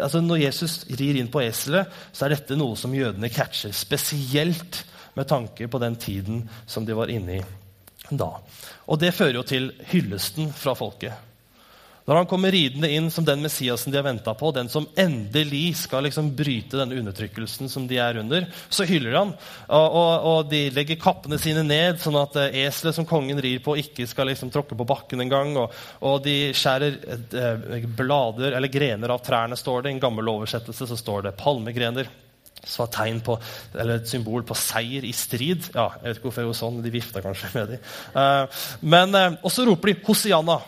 altså, 0.00 0.22
når 0.24 0.42
Jesus 0.46 0.78
rir 0.98 1.20
inn 1.20 1.30
på 1.32 1.42
eselet, 1.44 1.92
så 2.12 2.26
er 2.26 2.36
dette 2.36 2.58
noe 2.58 2.78
som 2.78 2.94
jødene 2.94 3.30
catcher. 3.32 3.74
Spesielt 3.76 4.84
med 5.16 5.28
tanke 5.28 5.68
på 5.68 5.80
den 5.82 5.96
tiden 5.96 6.44
som 6.66 6.86
de 6.86 6.96
var 6.96 7.12
inne 7.12 7.40
i 7.40 7.44
da. 8.10 8.28
Og 8.86 9.00
det 9.02 9.14
fører 9.16 9.40
jo 9.40 9.46
til 9.46 9.72
hyllesten 9.90 10.52
fra 10.54 10.76
folket. 10.78 11.16
Når 12.06 12.20
han 12.20 12.28
kommer 12.30 12.54
ridende 12.54 12.88
inn 12.94 13.08
som 13.10 13.24
den 13.26 13.42
Messiasen 13.42 13.90
de 13.90 13.98
har 13.98 14.06
venta 14.06 14.30
på, 14.38 14.52
den 14.54 14.68
som 14.70 14.86
endelig 14.94 15.74
skal 15.82 16.04
liksom 16.06 16.28
bryte 16.38 16.78
denne 16.78 17.00
undertrykkelsen 17.00 17.70
som 17.70 17.88
de 17.90 17.98
er 17.98 18.20
under, 18.20 18.46
så 18.70 18.86
hyller 18.86 19.16
han. 19.18 19.32
Og, 19.66 19.96
og, 20.00 20.26
og 20.30 20.52
de 20.52 20.60
legger 20.74 21.00
kappene 21.02 21.38
sine 21.42 21.64
ned, 21.66 21.98
sånn 22.02 22.18
at 22.20 22.38
uh, 22.38 22.46
eselet 22.46 22.94
som 22.94 23.08
kongen 23.10 23.40
rir 23.42 23.58
på, 23.64 23.74
ikke 23.82 24.06
skal 24.06 24.30
liksom 24.30 24.52
tråkke 24.54 24.78
på 24.78 24.86
bakken 24.86 25.24
engang. 25.24 25.56
Og, 25.58 25.74
og 26.06 26.20
de 26.22 26.52
skjærer 26.54 27.00
uh, 27.34 27.88
blader 27.98 28.54
eller 28.54 28.70
grener 28.70 29.10
av 29.10 29.26
trærne, 29.26 29.58
står 29.58 29.82
det. 29.82 29.90
I 29.90 29.98
en 29.98 30.04
gammel 30.06 30.30
oversettelse 30.30 30.86
så 30.92 31.00
står 31.00 31.26
det 31.26 31.34
palmegrener. 31.42 32.12
Så 32.66 32.86
et 32.86 32.94
tegn 32.94 33.18
på, 33.22 33.34
eller 33.74 33.98
et 33.98 34.08
symbol 34.10 34.46
på 34.46 34.54
seier 34.58 35.02
i 35.06 35.12
strid. 35.14 35.72
Ja, 35.74 35.90
jeg 35.98 36.06
vet 36.06 36.20
ikke 36.20 36.30
hvorfor 36.30 36.42
jeg 36.42 36.48
gjorde 36.52 36.60
sånn, 36.62 36.80
De 36.86 36.94
vifta 36.94 37.22
kanskje 37.22 37.50
med 37.54 37.74
dem. 37.74 38.56
Men, 38.94 39.14
og 39.42 39.52
så 39.54 39.66
roper 39.68 39.92
de 39.92 39.98
'Hosianna'. 40.00 40.62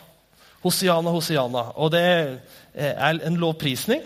Hosiana, 0.63 1.11
Hosiana. 1.13 1.65
Og 1.79 1.91
det 1.93 2.03
er 2.73 3.19
en 3.25 3.39
lovprisning. 3.39 4.03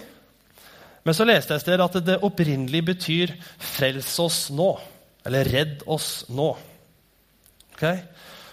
Men 1.03 1.15
så 1.17 1.25
leste 1.27 1.51
jeg 1.51 1.61
et 1.61 1.65
sted 1.65 1.83
at 1.83 1.97
det 2.05 2.21
opprinnelig 2.23 2.83
betyr 2.93 3.33
'frels 3.59 4.19
oss 4.19 4.49
nå'. 4.51 4.79
Eller 5.25 5.43
'redd 5.43 5.83
oss 5.87 6.25
nå'. 6.29 6.55
Okay? 7.73 7.99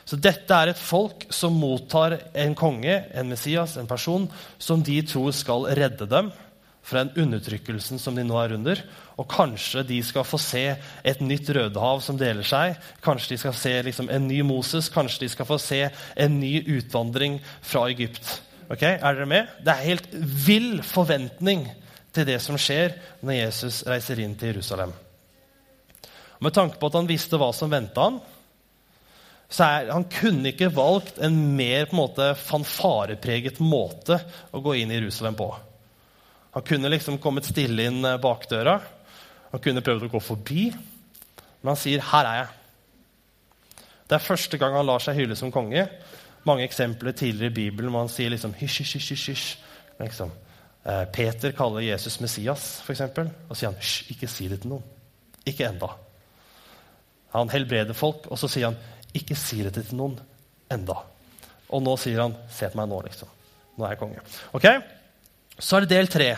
Så 0.05 0.17
dette 0.17 0.55
er 0.55 0.73
et 0.73 0.79
folk 0.79 1.27
som 1.31 1.53
mottar 1.53 2.19
en 2.35 2.55
konge, 2.55 3.05
en 3.15 3.29
Messias, 3.29 3.77
en 3.77 3.87
person, 3.87 4.31
som 4.59 4.83
de 4.83 5.03
tror 5.03 5.31
skal 5.31 5.69
redde 5.77 6.07
dem 6.07 6.33
fra 6.83 7.05
den 7.05 7.25
undertrykkelsen 7.25 8.01
som 8.01 8.17
de 8.17 8.25
nå 8.27 8.37
er 8.41 8.55
under. 8.57 8.83
Og 9.21 9.29
kanskje 9.31 9.85
de 9.87 9.99
skal 10.05 10.27
få 10.27 10.41
se 10.41 10.65
et 11.05 11.21
nytt 11.25 11.51
Rødehav 11.55 12.01
som 12.05 12.19
deler 12.21 12.47
seg. 12.47 12.79
Kanskje 13.05 13.35
de 13.35 13.41
skal 13.43 13.57
se 13.57 13.75
liksom, 13.91 14.09
en 14.11 14.29
ny 14.29 14.41
Moses. 14.47 14.89
Kanskje 14.93 15.27
de 15.27 15.33
skal 15.35 15.49
få 15.49 15.61
se 15.61 15.83
en 15.91 16.41
ny 16.41 16.57
utvandring 16.79 17.39
fra 17.61 17.87
Egypt. 17.93 18.41
Ok, 18.71 18.83
Er 18.83 19.03
dere 19.03 19.27
med? 19.27 19.47
Det 19.65 19.75
er 19.75 19.87
helt 19.89 20.11
vill 20.47 20.83
forventning 20.87 21.67
til 22.15 22.27
det 22.27 22.41
som 22.43 22.59
skjer 22.59 22.97
når 23.23 23.41
Jesus 23.43 23.85
reiser 23.87 24.21
inn 24.23 24.37
til 24.39 24.55
Jerusalem. 24.55 24.93
Med 26.41 26.55
tanke 26.57 26.79
på 26.81 26.89
at 26.89 26.97
han 26.97 27.09
visste 27.11 27.39
hva 27.39 27.51
som 27.53 27.71
venta 27.71 28.07
han, 28.07 28.21
så 29.51 29.67
er, 29.67 29.91
han 29.91 30.07
kunne 30.07 30.53
ikke 30.53 30.71
valgt 30.73 31.19
en 31.19 31.35
mer 31.59 31.89
på 31.91 31.97
en 31.97 32.01
måte, 32.05 32.29
fanfarepreget 32.39 33.59
måte 33.61 34.21
å 34.55 34.63
gå 34.63 34.77
inn 34.79 34.95
i 34.95 35.01
Jerusalem 35.01 35.37
på. 35.39 35.51
Han 36.55 36.63
kunne 36.67 36.91
liksom 36.91 37.19
kommet 37.23 37.47
stille 37.47 37.87
inn 37.87 38.05
eh, 38.05 38.19
bakdøra. 38.21 38.81
Han 39.53 39.63
kunne 39.63 39.83
prøvd 39.85 40.09
å 40.09 40.13
gå 40.15 40.23
forbi. 40.23 40.71
Men 41.61 41.73
han 41.75 41.79
sier 41.79 42.01
'her 42.01 42.27
er 42.27 42.39
jeg'. 42.43 42.57
Det 44.09 44.17
er 44.17 44.27
første 44.27 44.59
gang 44.59 44.75
han 44.75 44.87
lar 44.87 44.99
seg 44.99 45.15
hylle 45.15 45.37
som 45.37 45.53
konge. 45.53 45.89
Mange 46.45 46.65
eksempler 46.65 47.13
tidligere 47.13 47.53
i 47.53 47.55
Bibelen 47.55 47.91
hvor 47.91 48.01
han 48.01 48.09
sier 48.09 48.31
liksom 48.31 48.55
hysj, 48.59 48.83
hysj, 48.83 48.99
hysj, 48.99 49.27
hysj. 49.31 49.59
Liksom. 50.01 50.31
Eh, 50.87 51.05
Peter 51.13 51.53
kaller 51.53 51.81
Jesus 51.81 52.21
Messias, 52.21 52.81
f.eks. 52.83 53.01
Og 53.49 53.57
sier 53.57 53.71
han 53.71 53.79
hysj, 53.79 54.11
ikke 54.11 54.29
si 54.29 54.49
det 54.49 54.63
til 54.63 54.71
noen. 54.71 54.83
Ikke 55.47 55.69
enda. 55.69 55.93
Han 57.33 57.51
helbreder 57.53 57.95
folk, 57.95 58.27
og 58.27 58.39
så 58.39 58.49
sier 58.49 58.73
han 58.73 58.79
ikke 59.15 59.37
si 59.39 59.63
det 59.63 59.75
til 59.75 59.97
noen 59.97 60.19
enda. 60.73 60.97
Og 61.71 61.83
nå 61.83 61.95
sier 62.01 62.25
han 62.25 62.35
se 62.51 62.67
på 62.71 62.81
meg 62.81 62.89
nå, 62.91 63.03
liksom. 63.07 63.29
Nå 63.77 63.87
er 63.87 63.95
jeg 63.95 64.01
konge. 64.01 64.25
Ok? 64.57 64.67
Så 65.61 65.77
er 65.77 65.85
det 65.85 65.95
del 65.95 66.11
tre. 66.11 66.31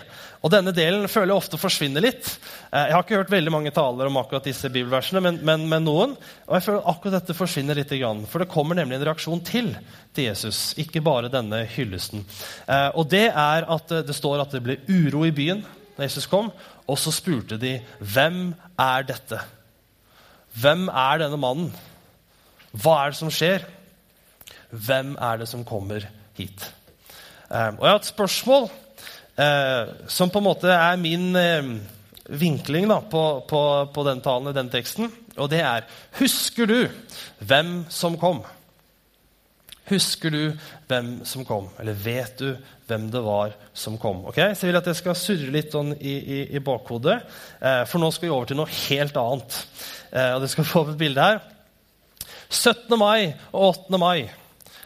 Og 0.42 0.50
denne 0.50 0.72
delen 0.74 1.06
føler 1.10 1.30
jeg 1.30 1.38
ofte 1.38 1.60
forsvinner 1.60 2.02
litt. 2.02 2.26
Eh, 2.72 2.88
jeg 2.88 2.96
har 2.96 3.04
ikke 3.04 3.20
hørt 3.20 3.32
veldig 3.32 3.52
mange 3.54 3.72
taler 3.74 4.08
om 4.10 4.18
akkurat 4.18 4.46
disse 4.46 4.70
bibelversene, 4.72 5.22
men, 5.22 5.38
men, 5.46 5.68
men 5.70 5.86
noen. 5.86 6.16
Og 6.48 6.56
jeg 6.56 6.66
føler 6.66 6.90
akkurat 6.90 7.16
dette 7.20 7.36
forsvinner 7.38 7.78
litt. 7.78 7.94
For 8.30 8.42
det 8.42 8.50
kommer 8.50 8.78
nemlig 8.78 8.98
en 8.98 9.06
reaksjon 9.06 9.44
til 9.46 9.70
til 10.12 10.28
Jesus. 10.28 10.72
Ikke 10.82 11.04
bare 11.04 11.30
denne 11.32 11.62
hyllesten. 11.76 12.26
Eh, 12.66 12.90
og 12.98 13.06
det 13.12 13.28
er 13.30 13.68
at 13.70 13.96
det 14.08 14.18
står 14.18 14.42
at 14.42 14.56
det 14.56 14.64
ble 14.66 14.80
uro 14.90 15.24
i 15.28 15.34
byen 15.34 15.62
da 15.96 16.06
Jesus 16.08 16.26
kom. 16.26 16.50
Og 16.90 16.98
så 16.98 17.14
spurte 17.14 17.60
de 17.60 17.76
hvem 18.00 18.50
er 18.80 19.06
dette? 19.06 19.38
Hvem 20.58 20.88
er 20.90 21.22
denne 21.22 21.38
mannen? 21.40 21.72
Hva 22.72 22.98
er 23.02 23.12
det 23.12 23.20
som 23.20 23.32
skjer? 23.32 23.64
Hvem 24.72 25.14
er 25.20 25.40
det 25.40 25.48
som 25.50 25.64
kommer 25.68 26.08
hit? 26.38 26.66
Eh, 27.52 27.70
og 27.76 27.84
jeg 27.84 27.90
har 27.92 28.00
et 28.00 28.10
spørsmål 28.10 28.66
eh, 28.68 28.78
som 29.32 30.28
på 30.28 30.42
en 30.42 30.44
måte 30.44 30.68
er 30.68 30.98
min 31.00 31.30
eh, 31.40 31.68
vinkling 32.28 32.88
da, 32.88 33.00
på, 33.00 33.22
på, 33.48 33.62
på, 33.94 34.04
den 34.04 34.20
talen 34.24 34.50
i 34.50 34.56
den 34.56 34.70
teksten. 34.72 35.10
Og 35.36 35.48
det 35.52 35.62
er 35.64 35.86
Husker 36.20 36.68
du 36.68 36.78
hvem 37.40 37.82
som 37.92 38.18
kom? 38.20 38.42
Husker 39.90 40.30
du 40.30 40.42
hvem 40.88 41.14
som 41.28 41.46
kom? 41.48 41.70
Eller 41.80 41.96
vet 41.98 42.36
du 42.38 42.52
hvem 42.88 43.08
det 43.12 43.22
var 43.24 43.56
som 43.74 43.96
kom? 44.00 44.24
Ok? 44.30 44.38
Så 44.54 44.66
jeg 44.66 44.72
vil 44.72 44.80
at 44.80 44.90
jeg 44.92 45.00
skal 45.00 45.18
surre 45.18 45.54
litt 45.54 45.72
sånn 45.74 45.94
i, 45.98 46.12
i, 46.12 46.38
i 46.56 46.62
bakhodet, 46.62 47.18
eh, 47.60 47.82
for 47.88 48.02
nå 48.02 48.12
skal 48.12 48.28
vi 48.28 48.34
over 48.34 48.52
til 48.52 48.60
noe 48.60 48.76
helt 48.84 49.18
annet. 49.18 49.58
Eh, 50.12 50.30
og 50.36 50.44
det 50.44 50.52
skal 50.52 50.68
få 50.68 50.84
opp 50.84 50.94
et 50.94 51.02
bilde 51.02 51.26
her. 51.26 51.42
17. 52.52 52.94
mai 53.00 53.32
og 53.50 53.88
8. 53.88 53.98
mai 54.00 54.28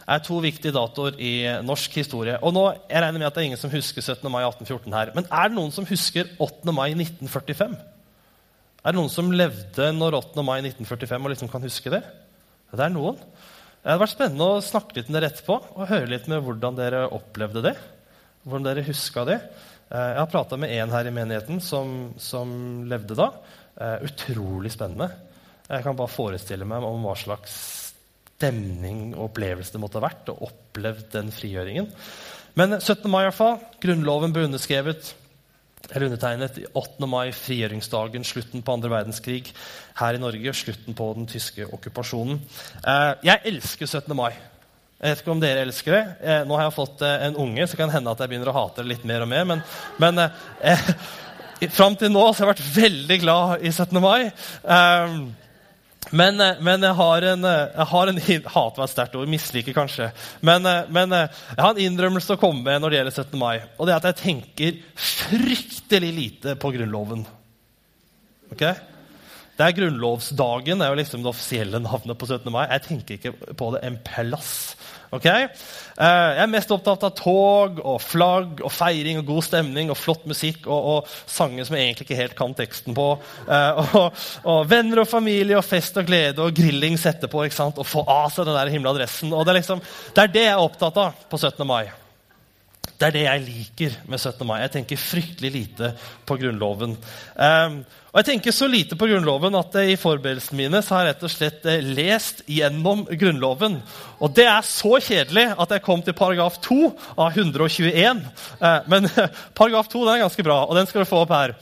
er 0.06 0.22
to 0.22 0.38
viktige 0.42 0.74
datoer 0.74 1.16
i 1.18 1.32
norsk 1.66 1.98
historie. 1.98 2.36
Og 2.42 2.54
nå, 2.54 2.64
Jeg 2.88 3.02
regner 3.02 3.18
med 3.18 3.26
at 3.26 3.34
det 3.34 3.42
er 3.42 3.48
ingen 3.50 3.60
som 3.60 3.72
husker 3.72 4.02
17. 4.02 4.30
mai 4.30 4.44
1814 4.44 4.94
her. 4.94 5.12
Men 5.14 5.26
er 5.26 5.48
det 5.48 5.56
noen 5.58 5.72
som 5.74 5.86
husker 5.86 6.30
8. 6.38 6.72
mai 6.72 6.94
1945? 6.94 7.76
Er 8.86 8.94
det 8.94 9.00
noen 9.00 9.10
som 9.10 9.32
levde 9.34 9.90
når 9.96 10.14
8. 10.20 10.42
mai 10.46 10.60
1945 10.62 11.24
og 11.24 11.32
liksom 11.32 11.50
kan 11.50 11.66
huske 11.66 11.90
det? 11.90 12.02
Det 12.70 12.84
er 12.84 12.92
noen. 12.94 13.18
Det 13.18 13.90
hadde 13.90 14.02
vært 14.02 14.14
spennende 14.14 14.46
å 14.46 14.62
snakke 14.62 14.96
litt 14.98 15.10
med 15.10 15.20
dere 15.20 15.30
etterpå 15.30 15.56
og 15.74 15.88
høre 15.90 16.10
litt 16.10 16.26
med 16.30 16.42
hvordan 16.42 16.78
dere 16.78 17.04
opplevde 17.14 17.62
det. 17.66 17.74
Hvordan 18.46 18.66
dere 18.66 18.86
huska 18.86 19.24
det. 19.26 19.40
Eh, 19.90 20.08
jeg 20.12 20.18
har 20.18 20.30
prata 20.30 20.58
med 20.58 20.70
en 20.74 20.94
her 20.94 21.06
i 21.06 21.14
menigheten 21.14 21.60
som, 21.62 22.12
som 22.18 22.50
levde 22.90 23.18
da. 23.18 23.30
Eh, 23.78 24.06
utrolig 24.06 24.70
spennende. 24.74 25.10
Jeg 25.66 25.82
kan 25.82 25.98
bare 25.98 26.10
forestille 26.10 26.66
meg 26.66 26.82
om 26.86 27.06
hva 27.06 27.14
slags 27.18 27.54
stemning 28.36 29.14
og 29.14 29.30
opplevelse 29.30 29.72
det 29.72 29.80
måtte 29.82 30.00
ha 30.00 30.06
vært 30.06 30.32
og 30.32 30.48
opplevd 30.50 31.12
den 31.14 31.30
frigjøringen. 31.32 31.88
Men 32.56 32.78
17. 32.78 33.04
mai, 33.12 33.22
i 33.24 33.28
hvert 33.28 33.36
fall. 33.36 33.56
Grunnloven 33.82 34.32
ble 34.32 34.46
underskrevet 34.48 35.14
eller 35.92 36.08
undertegnet 36.08 36.58
8. 36.74 37.06
mai, 37.06 37.30
frigjøringsdagen, 37.36 38.24
slutten 38.26 38.64
på 38.64 38.74
andre 38.74 38.90
verdenskrig 38.90 39.52
her 40.00 40.16
i 40.16 40.22
Norge, 40.22 40.54
slutten 40.56 40.96
på 40.98 41.12
den 41.14 41.28
tyske 41.30 41.68
okkupasjonen. 41.76 42.40
Eh, 42.82 43.12
jeg 43.28 43.52
elsker 43.52 43.86
17. 43.86 44.16
mai. 44.18 44.32
Jeg 44.96 45.12
vet 45.12 45.22
ikke 45.22 45.34
om 45.36 45.40
dere 45.42 45.62
elsker 45.66 45.94
det. 45.94 46.02
Eh, 46.24 46.42
nå 46.48 46.56
har 46.56 46.66
jeg 46.66 46.76
fått 46.78 47.04
eh, 47.06 47.26
en 47.28 47.38
unge, 47.44 47.68
så 47.68 47.78
kan 47.78 47.90
det 47.90 47.98
hende 47.98 48.12
at 48.12 48.24
jeg 48.24 48.32
begynner 48.32 48.50
å 48.50 48.56
hate 48.56 48.82
det 48.82 48.94
litt 48.94 49.06
mer 49.06 49.26
og 49.26 49.30
mer. 49.30 49.46
Men, 49.52 49.64
men 50.02 50.22
eh, 50.24 50.86
fram 51.78 51.98
til 52.00 52.10
nå 52.14 52.24
har 52.24 52.40
jeg 52.40 52.50
vært 52.54 52.68
veldig 52.74 53.18
glad 53.22 53.66
i 53.66 53.72
17. 53.74 54.00
mai. 54.02 54.30
Men, 56.10 56.40
eh, 56.40 56.60
men, 56.60 56.82
jeg 56.82 56.94
har 56.94 57.24
en, 57.32 57.44
eh, 57.44 57.68
jeg 57.74 57.86
har 57.90 58.10
en 58.10 58.20
Hat 58.54 58.76
meg 58.78 58.90
sterkt 58.90 59.16
ord. 59.18 59.28
Misliker, 59.30 59.74
kanskje. 59.74 60.10
Men, 60.40 60.66
eh, 60.66 60.84
men, 60.88 61.10
jeg 61.10 61.58
har 61.58 61.72
en 61.72 61.82
innrømmelse 61.82 62.36
å 62.36 62.40
komme 62.40 62.62
med 62.62 62.82
når 62.82 62.90
det 62.90 62.98
gjelder 63.00 63.16
17. 63.16 63.38
mai. 63.38 63.62
Og 63.78 63.86
det 63.86 63.94
er 63.94 63.96
at 63.96 64.10
jeg 64.12 64.22
tenker 64.22 64.78
fryktelig 64.94 66.12
lite 66.14 66.56
på 66.62 66.70
Grunnloven. 66.76 67.26
Ok? 68.52 68.62
Det 69.56 69.64
er 69.64 69.72
Grunnlovsdagen. 69.72 70.78
Det 70.78 70.86
er 70.86 70.94
jo 70.94 71.00
liksom 71.00 71.24
det 71.24 71.32
offisielle 71.32 71.80
navnet 71.82 72.18
på 72.18 72.28
17. 72.28 72.52
mai. 72.52 72.66
Jeg 72.70 72.82
tenker 72.86 73.18
ikke 73.18 73.56
på 73.56 73.72
det 73.74 73.82
en 73.88 73.98
plass. 74.04 74.76
Okay? 75.14 75.46
jeg 75.96 76.42
er 76.42 76.50
mest 76.50 76.72
opptatt 76.74 77.04
av 77.06 77.12
tog 77.16 77.78
og 77.80 78.00
flagg 78.04 78.60
og 78.60 78.72
feiring 78.74 79.20
og 79.20 79.28
god 79.30 79.46
stemning 79.46 79.92
og 79.92 79.96
flott 79.96 80.26
musikk 80.28 80.66
og, 80.66 80.88
og 80.92 81.12
sanger 81.30 81.64
som 81.64 81.76
jeg 81.76 81.86
egentlig 81.86 82.08
ikke 82.08 82.18
helt 82.18 82.36
kan 82.38 82.56
teksten 82.58 82.96
på. 82.96 83.06
og, 83.16 84.08
og, 84.44 84.58
venner 84.68 85.04
og 85.04 85.10
familie 85.10 85.56
og 85.58 85.64
fest 85.66 85.96
og 86.00 86.08
glede 86.08 86.42
og 86.42 86.56
grillings 86.56 87.06
etterpå. 87.08 87.46
ikke 87.46 87.60
sant? 87.60 87.78
Og 87.80 87.88
få 87.88 88.04
av 88.04 88.32
seg 88.34 88.48
den 88.48 88.58
der 88.58 88.72
himla 88.74 88.92
dressen. 88.96 89.32
Og 89.32 89.46
det 89.46 89.54
er, 89.54 89.60
liksom, 89.62 89.84
det 90.16 90.24
er 90.24 90.34
det 90.34 90.48
jeg 90.48 90.56
er 90.56 90.66
opptatt 90.66 91.00
av 91.00 91.22
på 91.30 91.40
17. 91.40 91.64
mai. 91.68 91.86
Det 92.96 93.10
er 93.10 93.12
det 93.12 93.24
jeg 93.26 93.44
liker 93.44 93.96
med 94.08 94.20
17. 94.20 94.46
mai. 94.48 94.58
Jeg 94.62 94.72
tenker 94.78 95.00
fryktelig 95.00 95.52
lite 95.52 95.92
på 96.28 96.38
Grunnloven. 96.40 96.96
Um, 97.36 97.82
og 98.16 98.22
jeg 98.22 98.30
tenker 98.30 98.54
så 98.56 98.64
lite 98.64 98.96
på 98.96 99.10
Grunnloven 99.10 99.58
at 99.58 99.74
i 99.82 99.92
forberedelsene 100.00 100.56
mine 100.56 100.78
så 100.80 100.94
har 100.94 101.02
jeg 101.04 101.10
rett 101.10 101.24
og 101.26 101.32
slett 101.34 101.66
eh, 101.68 101.82
lest 101.84 102.38
gjennom 102.48 103.02
Grunnloven. 103.10 103.74
Og 104.24 104.32
det 104.32 104.46
er 104.48 104.64
så 104.64 104.94
kjedelig 105.04 105.50
at 105.52 105.74
jeg 105.74 105.84
kom 105.84 106.00
til 106.00 106.16
paragraf 106.16 106.56
2 106.64 106.78
av 107.12 107.36
121. 107.36 108.22
Uh, 108.62 108.78
men 108.88 109.10
paragraf 109.60 109.92
2 109.92 110.06
den 110.06 110.14
er 110.14 110.22
ganske 110.24 110.46
bra, 110.48 110.62
og 110.64 110.80
den 110.80 110.88
skal 110.88 111.04
du 111.04 111.10
få 111.12 111.20
opp 111.26 111.36
her. 111.36 111.54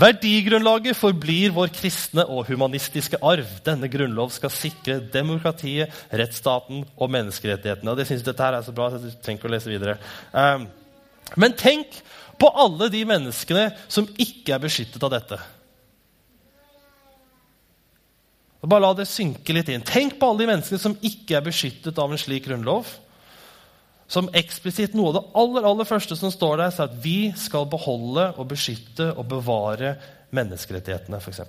Verdigrunnlaget 0.00 0.96
forblir 0.96 1.52
vår 1.52 1.68
kristne 1.76 2.24
og 2.32 2.48
humanistiske 2.48 3.20
arv. 3.20 3.52
Denne 3.68 3.92
grunnlov 3.92 4.32
skal 4.32 4.56
sikre 4.56 5.02
demokratiet, 5.12 5.92
rettsstaten 6.16 6.86
og 6.96 7.12
menneskerettighetene. 7.12 7.92
Og 7.92 8.00
det 8.00 8.08
synes 8.08 8.24
dette 8.24 8.48
her 8.48 8.56
er 8.56 8.64
så 8.64 8.72
bra 8.72 8.88
så 8.88 9.04
jeg 9.04 9.20
trenger 9.20 9.52
å 9.52 9.54
lese 9.58 9.76
videre. 9.76 10.00
Um, 10.32 10.70
men 11.36 11.60
tenk 11.60 12.00
på 12.40 12.56
alle 12.56 12.88
de 12.88 13.04
menneskene 13.04 13.68
som 13.84 14.08
ikke 14.16 14.56
er 14.56 14.68
beskyttet 14.70 15.04
av 15.04 15.18
dette. 15.20 15.44
Bare 18.60 18.84
la 18.84 18.90
det 18.96 19.08
synke 19.08 19.54
litt 19.56 19.70
inn. 19.72 19.84
Tenk 19.86 20.18
på 20.20 20.28
alle 20.28 20.42
de 20.42 20.50
menneskene 20.50 20.82
som 20.82 20.98
ikke 21.00 21.38
er 21.38 21.46
beskyttet 21.46 21.98
av 22.00 22.12
en 22.12 22.20
slik 22.20 22.44
grunnlov 22.48 22.90
som 24.10 24.26
eksplisitt 24.34 24.96
noe 24.98 25.12
av 25.12 25.16
det 25.16 25.26
aller, 25.38 25.66
aller 25.70 25.86
første 25.86 26.16
som 26.18 26.32
står 26.34 26.56
der, 26.58 26.72
er 26.72 26.88
at 26.88 26.96
vi 27.02 27.30
skal 27.38 27.68
beholde 27.70 28.32
og 28.34 28.48
beskytte 28.50 29.12
og 29.14 29.28
bevare 29.30 29.94
menneskerettighetene, 30.34 31.20
f.eks. 31.22 31.44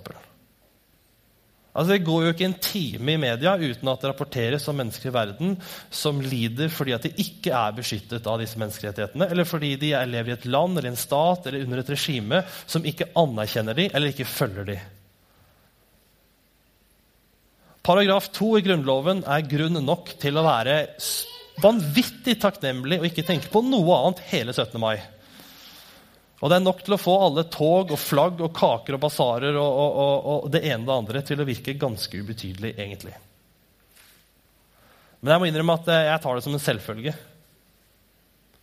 Altså, 1.72 1.88
det 1.88 2.04
går 2.04 2.26
jo 2.26 2.32
ikke 2.34 2.46
en 2.46 2.56
time 2.62 3.14
i 3.14 3.20
media 3.20 3.56
uten 3.56 3.90
at 3.90 4.02
det 4.04 4.10
rapporteres 4.12 4.66
om 4.68 4.76
mennesker 4.78 5.08
i 5.08 5.14
verden 5.14 5.54
som 5.90 6.20
lider 6.20 6.70
fordi 6.70 6.94
at 6.94 7.06
de 7.08 7.14
ikke 7.24 7.54
er 7.56 7.74
beskyttet 7.78 8.28
av 8.28 8.38
disse 8.42 8.60
menneskerettighetene, 8.60 9.30
eller 9.32 9.48
fordi 9.48 9.74
de 9.80 9.94
lever 10.12 10.34
i 10.34 10.36
et 10.36 10.50
land 10.52 10.76
eller 10.76 10.92
en 10.92 11.00
stat 11.00 11.48
eller 11.48 11.64
under 11.64 11.82
et 11.82 11.94
regime 11.94 12.44
som 12.62 12.84
ikke 12.86 13.10
anerkjenner 13.18 13.78
dem 13.78 13.88
eller 13.90 14.12
ikke 14.12 14.28
følger 14.28 14.68
dem. 14.74 14.90
Paragraf 17.82 18.28
2 18.30 18.58
i 18.58 18.62
Grunnloven 18.62 19.24
er 19.26 19.48
grunn 19.50 19.80
nok 19.82 20.12
til 20.22 20.38
å 20.38 20.44
være 20.46 20.76
vanvittig 21.62 22.36
takknemlig 22.42 23.00
og 23.00 23.08
ikke 23.08 23.24
tenke 23.26 23.50
på 23.50 23.62
noe 23.66 23.96
annet 23.96 24.22
hele 24.30 24.54
17. 24.54 24.78
mai. 24.78 25.02
Og 26.42 26.50
det 26.50 26.58
er 26.58 26.62
nok 26.62 26.84
til 26.86 26.94
å 26.94 27.00
få 27.00 27.16
alle 27.26 27.44
tog 27.50 27.90
og 27.94 27.98
flagg 27.98 28.40
og 28.42 28.54
kaker 28.54 28.96
og 28.96 29.02
basarer 29.02 29.58
og, 29.58 29.66
og, 29.82 29.98
og, 30.04 30.30
og, 30.30 30.46
det 30.54 30.62
ene 30.66 30.82
og 30.82 30.88
det 30.88 30.96
andre 31.00 31.24
til 31.26 31.42
å 31.42 31.46
virke 31.46 31.76
ganske 31.78 32.22
ubetydelig, 32.22 32.72
egentlig. 32.78 33.14
Men 35.22 35.34
jeg 35.34 35.42
må 35.42 35.50
innrømme 35.50 35.78
at 35.78 35.90
eh, 35.94 36.06
jeg 36.08 36.22
tar 36.22 36.38
det 36.38 36.46
som 36.46 36.56
en 36.56 36.62
selvfølge. 36.62 37.12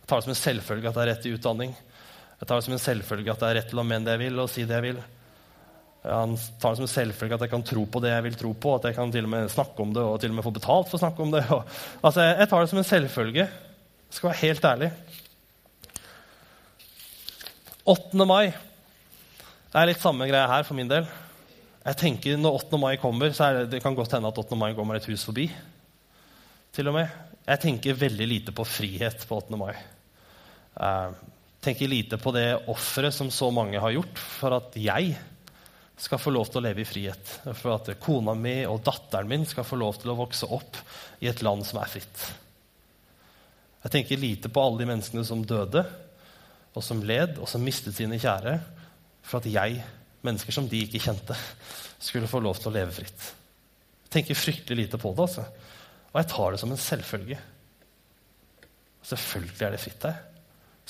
Jeg 0.00 0.08
tar 0.08 0.20
det 0.20 0.28
som 0.28 0.34
en 0.34 0.42
selvfølge 0.42 0.90
at 0.90 0.96
det 0.96 1.04
er 1.04 1.10
rett 1.12 1.24
til 1.24 1.36
utdanning. 1.36 1.72
Jeg 2.40 2.48
tar 2.48 2.56
det 2.56 2.66
som 2.68 2.76
en 2.76 2.84
selvfølge 2.84 3.32
at 3.32 3.40
det 3.40 3.48
er 3.48 3.58
rett 3.60 3.72
til 3.72 3.80
å 3.80 3.88
mene 3.88 4.04
det 4.08 4.16
jeg 4.16 4.24
vil, 4.26 4.44
og 4.44 4.52
si 4.52 4.68
det 4.68 4.76
jeg 4.76 4.88
vil. 4.90 5.00
Han 6.02 6.32
tar 6.60 6.72
det 6.72 6.80
som 6.80 6.86
en 6.86 6.92
selvfølge 6.94 7.36
at 7.36 7.42
jeg 7.44 7.52
kan 7.52 7.64
tro 7.66 7.82
på 7.84 8.00
det 8.00 8.14
jeg 8.14 8.24
vil 8.24 8.36
tro 8.40 8.54
på, 8.56 8.74
at 8.78 8.88
jeg 8.88 8.96
kan 8.96 9.10
til 9.12 9.26
og 9.28 9.32
med 9.34 9.50
snakke 9.52 9.84
om 9.84 9.92
det 9.92 10.04
og 10.04 10.16
til 10.22 10.32
og 10.32 10.38
med 10.38 10.46
få 10.46 10.54
betalt 10.56 10.88
for 10.88 10.96
å 10.96 11.02
snakke 11.02 11.24
om 11.26 11.34
det. 11.34 11.42
Og, 11.52 11.76
altså, 12.00 12.24
jeg 12.24 12.48
tar 12.48 12.64
det 12.64 12.70
som 12.72 12.80
en 12.80 12.88
selvfølge. 12.88 13.44
Jeg 13.44 14.16
skal 14.16 14.30
være 14.30 14.42
helt 14.46 14.68
ærlig. 14.70 14.90
8. 17.90 18.26
mai 18.28 18.52
det 19.70 19.78
er 19.78 19.86
litt 19.86 20.02
samme 20.02 20.26
greia 20.26 20.48
her 20.50 20.64
for 20.66 20.74
min 20.74 20.88
del. 20.90 21.04
Jeg 21.84 21.98
tenker 22.00 22.38
Når 22.40 22.56
8. 22.64 22.78
mai 22.82 22.96
kommer, 22.98 23.30
så 23.30 23.52
det, 23.54 23.68
det 23.70 23.78
kan 23.84 23.94
godt 23.94 24.16
hende 24.16 24.32
at 24.32 24.40
8. 24.42 24.56
mai 24.58 24.72
går 24.74 24.88
meg 24.88 24.98
et 24.98 25.06
hus 25.12 25.22
forbi. 25.28 25.46
til 26.74 26.88
og 26.90 26.96
med. 26.96 27.12
Jeg 27.46 27.60
tenker 27.62 27.98
veldig 27.98 28.26
lite 28.26 28.52
på 28.54 28.66
frihet 28.66 29.22
på 29.28 29.38
8. 29.38 29.56
mai. 29.58 29.72
Jeg 30.74 31.14
tenker 31.62 31.90
lite 31.90 32.18
på 32.18 32.32
det 32.34 32.48
offeret 32.70 33.14
som 33.14 33.30
så 33.30 33.50
mange 33.54 33.78
har 33.78 33.94
gjort 33.94 34.18
for 34.18 34.58
at 34.58 34.74
jeg 34.74 35.14
skal 36.00 36.20
få 36.20 36.32
lov 36.32 36.48
til 36.48 36.60
å 36.60 36.64
leve 36.64 36.80
i 36.80 36.88
frihet. 36.88 37.32
For 37.52 37.74
at 37.74 37.90
kona 38.00 38.32
mi 38.38 38.62
og 38.64 38.80
datteren 38.86 39.28
min 39.28 39.44
skal 39.48 39.66
få 39.68 39.76
lov 39.80 39.98
til 40.00 40.12
å 40.12 40.18
vokse 40.18 40.48
opp 40.48 40.78
i 41.20 41.28
et 41.28 41.42
land 41.44 41.66
som 41.68 41.80
er 41.82 41.92
fritt. 41.92 42.22
Jeg 43.84 43.92
tenker 43.92 44.20
lite 44.20 44.50
på 44.52 44.62
alle 44.64 44.80
de 44.80 44.88
menneskene 44.88 45.24
som 45.28 45.44
døde, 45.44 45.84
og 46.70 46.84
som 46.84 47.02
led, 47.04 47.36
og 47.40 47.48
som 47.50 47.62
mistet 47.64 47.96
sine 47.96 48.20
kjære, 48.20 48.56
for 49.26 49.40
at 49.40 49.48
jeg, 49.50 49.80
mennesker 50.24 50.54
som 50.54 50.68
de 50.70 50.82
ikke 50.84 51.02
kjente, 51.02 51.36
skulle 52.00 52.30
få 52.30 52.40
lov 52.44 52.60
til 52.60 52.70
å 52.70 52.76
leve 52.78 52.94
fritt. 52.96 53.28
Jeg 54.06 54.14
tenker 54.16 54.38
fryktelig 54.38 54.84
lite 54.84 55.00
på 55.00 55.12
det, 55.14 55.26
altså. 55.26 55.46
Og 56.10 56.20
jeg 56.20 56.30
tar 56.32 56.52
det 56.52 56.60
som 56.62 56.72
en 56.72 56.80
selvfølge. 56.80 57.38
Selvfølgelig 59.10 59.66
er 59.66 59.74
det 59.74 59.84
fritt 59.84 60.08
her. 60.08 60.20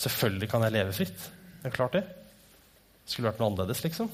Selvfølgelig 0.00 0.48
kan 0.50 0.64
jeg 0.66 0.76
leve 0.78 0.94
fritt. 0.96 1.30
Det 1.60 1.70
er 1.70 1.74
klart 1.76 1.98
det. 1.98 2.06
Skulle 3.04 3.30
vært 3.30 3.42
noe 3.42 3.50
annerledes, 3.50 3.82
liksom. 3.84 4.10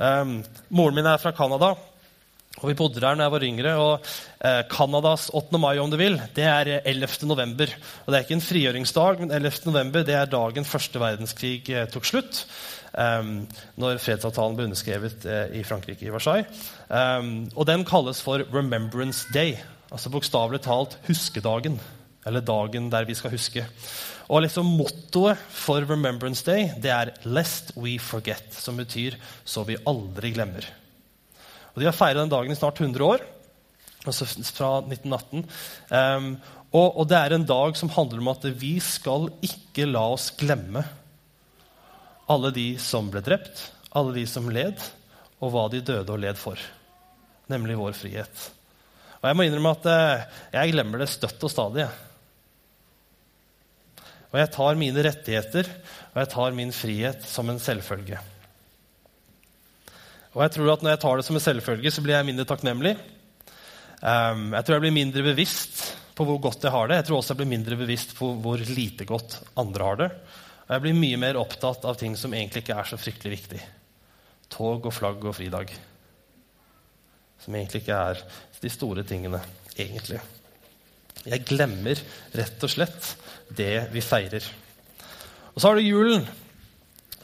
Um, 0.00 0.38
moren 0.72 0.96
min 0.96 1.08
er 1.08 1.20
fra 1.20 1.32
Canada, 1.36 1.74
og 2.58 2.66
vi 2.68 2.76
bodde 2.76 3.00
der 3.00 3.14
da 3.16 3.24
jeg 3.24 3.32
var 3.32 3.44
yngre. 3.46 3.72
og 3.78 4.06
eh, 4.44 4.62
Canadas 4.68 5.30
8. 5.32 5.58
mai, 5.58 5.78
om 5.78 5.90
du 5.90 5.96
vil, 5.96 6.18
det 6.34 6.44
er 6.44 6.80
11. 6.84 7.28
november. 7.28 7.70
Og 8.04 8.10
det 8.10 8.18
er 8.18 8.26
ikke 8.26 8.36
en 8.36 8.44
frigjøringsdag, 8.44 9.20
men 9.20 9.30
11. 9.30 9.64
november 9.70 10.04
det 10.04 10.16
er 10.18 10.28
dagen 10.28 10.66
første 10.68 11.00
verdenskrig 11.00 11.70
eh, 11.70 11.86
tok 11.88 12.08
slutt. 12.08 12.44
Um, 12.90 13.46
når 13.78 14.00
fredsavtalen 14.02 14.56
ble 14.58 14.66
underskrevet 14.66 15.24
eh, 15.24 15.60
i 15.60 15.64
Frankrike, 15.64 16.08
i 16.08 16.12
Versailles. 16.12 16.50
Um, 16.90 17.46
og 17.54 17.68
den 17.70 17.86
kalles 17.86 18.20
for 18.24 18.42
Remembrance 18.52 19.30
Day. 19.32 19.54
Altså 19.92 20.10
bokstavelig 20.10 20.64
talt 20.66 20.98
huskedagen. 21.06 21.78
Eller 22.26 22.44
dagen 22.44 22.90
der 22.92 23.06
vi 23.08 23.14
skal 23.16 23.32
huske. 23.32 23.64
Og 24.30 24.44
liksom 24.44 24.68
Mottoet 24.78 25.40
for 25.50 25.82
Remembrance 25.82 26.44
Day 26.46 26.68
det 26.78 26.90
er 26.94 27.10
'Lest 27.24 27.74
we 27.76 27.98
forget', 27.98 28.54
som 28.54 28.76
betyr 28.76 29.18
'så 29.44 29.66
vi 29.66 29.76
aldri 29.76 30.32
glemmer'. 30.32 30.66
Og 31.74 31.80
De 31.80 31.84
har 31.84 31.92
feiret 31.92 32.22
den 32.22 32.30
dagen 32.30 32.52
i 32.52 32.54
snart 32.54 32.80
100 32.80 33.04
år, 33.04 33.20
altså 34.06 34.24
fra 34.54 34.80
1918. 34.86 35.44
Um, 35.90 36.40
og, 36.72 36.98
og, 36.98 37.08
det 37.08 37.16
er 37.18 37.34
en 37.34 37.46
dag 37.46 37.76
som 37.76 37.88
handler 37.88 38.18
om 38.18 38.28
at 38.28 38.44
vi 38.60 38.78
skal 38.78 39.28
ikke 39.42 39.90
la 39.90 40.06
oss 40.14 40.30
glemme 40.30 40.84
alle 42.30 42.52
de 42.54 42.78
som 42.78 43.10
ble 43.10 43.20
drept, 43.20 43.72
alle 43.90 44.14
de 44.14 44.26
som 44.26 44.48
led, 44.48 44.78
og 45.40 45.50
hva 45.50 45.68
de 45.70 45.80
døde 45.80 46.12
og 46.12 46.20
led 46.22 46.38
for. 46.38 46.58
Nemlig 47.50 47.78
vår 47.78 47.92
frihet. 47.98 48.50
Og 49.20 49.26
jeg 49.28 49.36
må 49.36 49.42
innrømme 49.42 49.72
at 49.74 49.86
eh, 49.90 50.22
jeg 50.54 50.72
glemmer 50.72 51.02
det 51.02 51.10
støtt 51.10 51.42
og 51.42 51.50
stadig. 51.50 51.88
Og 54.30 54.38
jeg 54.38 54.50
tar 54.54 54.78
mine 54.78 55.04
rettigheter 55.04 55.70
og 56.10 56.20
jeg 56.22 56.30
tar 56.32 56.54
min 56.56 56.74
frihet 56.74 57.24
som 57.26 57.50
en 57.50 57.58
selvfølge. 57.62 58.18
Og 60.30 60.44
jeg 60.44 60.54
tror 60.54 60.72
at 60.74 60.84
når 60.84 60.94
jeg 60.94 61.02
tar 61.02 61.18
det 61.18 61.26
som 61.26 61.38
en 61.38 61.42
selvfølge, 61.42 61.90
så 61.90 62.02
blir 62.04 62.14
jeg 62.14 62.28
mindre 62.28 62.46
takknemlig. 62.46 62.94
Um, 64.00 64.52
jeg 64.54 64.64
tror 64.64 64.76
jeg 64.76 64.84
blir 64.86 64.94
mindre 64.94 65.24
bevisst 65.26 65.82
på 66.14 66.26
hvor 66.28 66.38
godt 66.42 66.64
jeg 66.66 66.74
har 66.74 66.90
det. 66.90 67.00
Jeg 67.00 67.08
tror 67.08 67.18
også 67.18 67.34
jeg 67.34 67.40
blir 67.42 67.50
mindre 67.50 67.78
bevisst 67.80 68.14
på 68.18 68.30
hvor 68.44 68.62
lite 68.62 69.06
godt 69.08 69.40
andre 69.58 69.90
har 69.90 70.00
det. 70.04 70.10
Og 70.68 70.74
jeg 70.76 70.84
blir 70.86 71.00
mye 71.02 71.18
mer 71.18 71.38
opptatt 71.40 71.86
av 71.88 71.98
ting 71.98 72.14
som 72.18 72.34
egentlig 72.36 72.62
ikke 72.62 72.78
er 72.78 72.90
så 72.90 72.98
fryktelig 73.00 73.34
viktig. 73.38 73.62
Tog 74.50 74.86
og 74.86 74.94
flagg 74.94 75.24
og 75.26 75.34
fridag. 75.34 75.74
Som 77.42 77.56
egentlig 77.56 77.82
ikke 77.82 77.98
er 78.12 78.22
de 78.60 78.70
store 78.70 79.02
tingene, 79.08 79.40
egentlig. 79.74 80.20
Jeg 81.28 81.44
glemmer 81.48 82.00
rett 82.36 82.64
og 82.64 82.72
slett 82.72 83.14
det 83.56 83.90
vi 83.92 84.02
feirer. 84.04 84.44
Og 85.52 85.60
så 85.60 85.68
har 85.68 85.76
du 85.76 85.84
julen. 85.84 86.24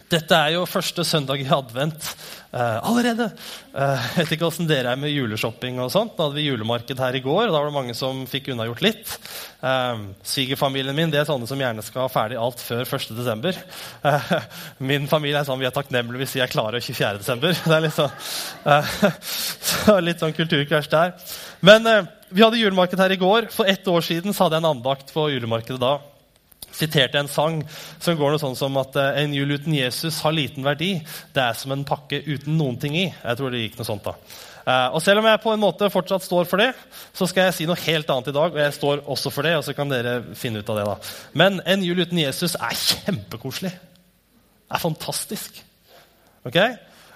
Dette 0.07 0.39
er 0.39 0.53
jo 0.55 0.67
første 0.71 1.03
søndag 1.03 1.41
i 1.43 1.49
advent 1.51 2.05
uh, 2.53 2.79
allerede. 2.87 3.27
Uh, 3.75 4.05
jeg 4.15 4.21
vet 4.21 4.35
ikke 4.37 4.47
åssen 4.47 4.69
dere 4.71 4.93
er 4.95 5.01
med 5.01 5.11
juleshopping. 5.11 5.81
og 5.83 5.91
sånt. 5.91 6.15
Da 6.15 6.29
hadde 6.29 6.39
vi 6.39 6.47
julemarked 6.47 7.03
her 7.03 7.19
i 7.19 7.23
går, 7.25 7.49
og 7.49 7.51
da 7.51 7.59
var 7.59 7.67
det 7.67 7.75
mange 7.75 7.97
som 7.99 8.23
fikk 8.31 8.53
unnagjort 8.55 8.85
litt. 8.87 9.17
Uh, 9.59 10.15
Svigerfamilien 10.23 10.95
min 10.95 11.11
det 11.11 11.25
er 11.25 11.27
sånne 11.27 11.51
som 11.51 11.59
gjerne 11.59 11.83
skal 11.83 12.07
ha 12.07 12.13
ferdig 12.13 12.39
alt 12.39 12.63
før 12.63 12.87
1.12. 12.87 13.59
Uh, 14.07 14.33
min 14.79 15.11
familie 15.11 15.43
er 15.43 15.49
sånn 15.49 15.59
vi 15.59 15.67
er 15.67 15.75
takknemlige 15.75 16.23
hvis 16.23 16.39
vi 16.39 16.47
er 16.47 16.55
klare 16.55 16.83
24.12. 16.87 17.47
Det 17.67 17.75
er 17.75 17.87
litt 17.89 17.99
sånn, 17.99 18.19
så 19.75 20.01
litt 20.05 20.23
sånn 20.23 20.37
kulturkrasj 20.37 20.93
der. 20.95 21.17
Men 21.67 21.87
vi 22.31 22.47
hadde 22.47 22.63
julemarked 22.63 23.01
her 23.03 23.11
i 23.11 23.19
går. 23.19 23.51
For 23.55 23.67
ett 23.67 23.87
år 23.91 24.07
siden 24.07 24.35
så 24.35 24.47
hadde 24.47 24.61
jeg 24.61 24.69
en 24.69 24.77
andakt 24.77 25.11
på 25.15 25.33
julemarkedet 25.35 25.83
da 25.83 25.97
siterte 26.77 27.21
en 27.21 27.31
sang 27.31 27.63
som 28.03 28.19
går 28.19 28.35
noe 28.35 28.43
sånn 28.43 28.59
som 28.59 28.77
at 28.81 28.99
uh, 28.99 29.15
en 29.21 29.35
jul 29.35 29.57
uten 29.57 29.75
Jesus 29.77 30.21
har 30.25 30.37
liten 30.37 30.67
verdi. 30.67 30.97
Det 31.35 31.43
er 31.43 31.57
som 31.59 31.73
en 31.75 31.87
pakke 31.89 32.21
uten 32.27 32.59
noen 32.59 32.79
ting 32.83 32.97
i. 32.99 33.07
Jeg 33.09 33.39
tror 33.41 33.53
det 33.53 33.65
gikk 33.65 33.81
noe 33.81 33.89
sånt 33.89 34.07
da. 34.07 34.17
Uh, 34.67 34.97
og 34.97 35.03
Selv 35.05 35.23
om 35.23 35.29
jeg 35.31 35.43
på 35.45 35.53
en 35.55 35.63
måte 35.63 35.91
fortsatt 35.95 36.25
står 36.27 36.49
for 36.51 36.63
det, 36.63 36.73
så 37.15 37.29
skal 37.31 37.49
jeg 37.49 37.59
si 37.59 37.69
noe 37.71 37.79
helt 37.85 38.11
annet 38.11 38.33
i 38.33 38.37
dag. 38.37 38.51
Og 38.51 38.63
jeg 38.65 38.75
står 38.79 39.05
også 39.15 39.33
for 39.35 39.47
det, 39.47 39.55
og 39.59 39.65
så 39.67 39.77
kan 39.79 39.93
dere 39.93 40.19
finne 40.39 40.61
ut 40.61 40.73
av 40.75 40.81
det. 40.81 40.89
da. 40.89 40.97
Men 41.39 41.61
en 41.65 41.87
jul 41.87 42.03
uten 42.03 42.19
Jesus 42.25 42.59
er 42.59 42.75
kjempekoselig. 42.75 43.73
Det 44.67 44.75
er 44.75 44.83
fantastisk. 44.83 45.63
Ok? 46.47 46.59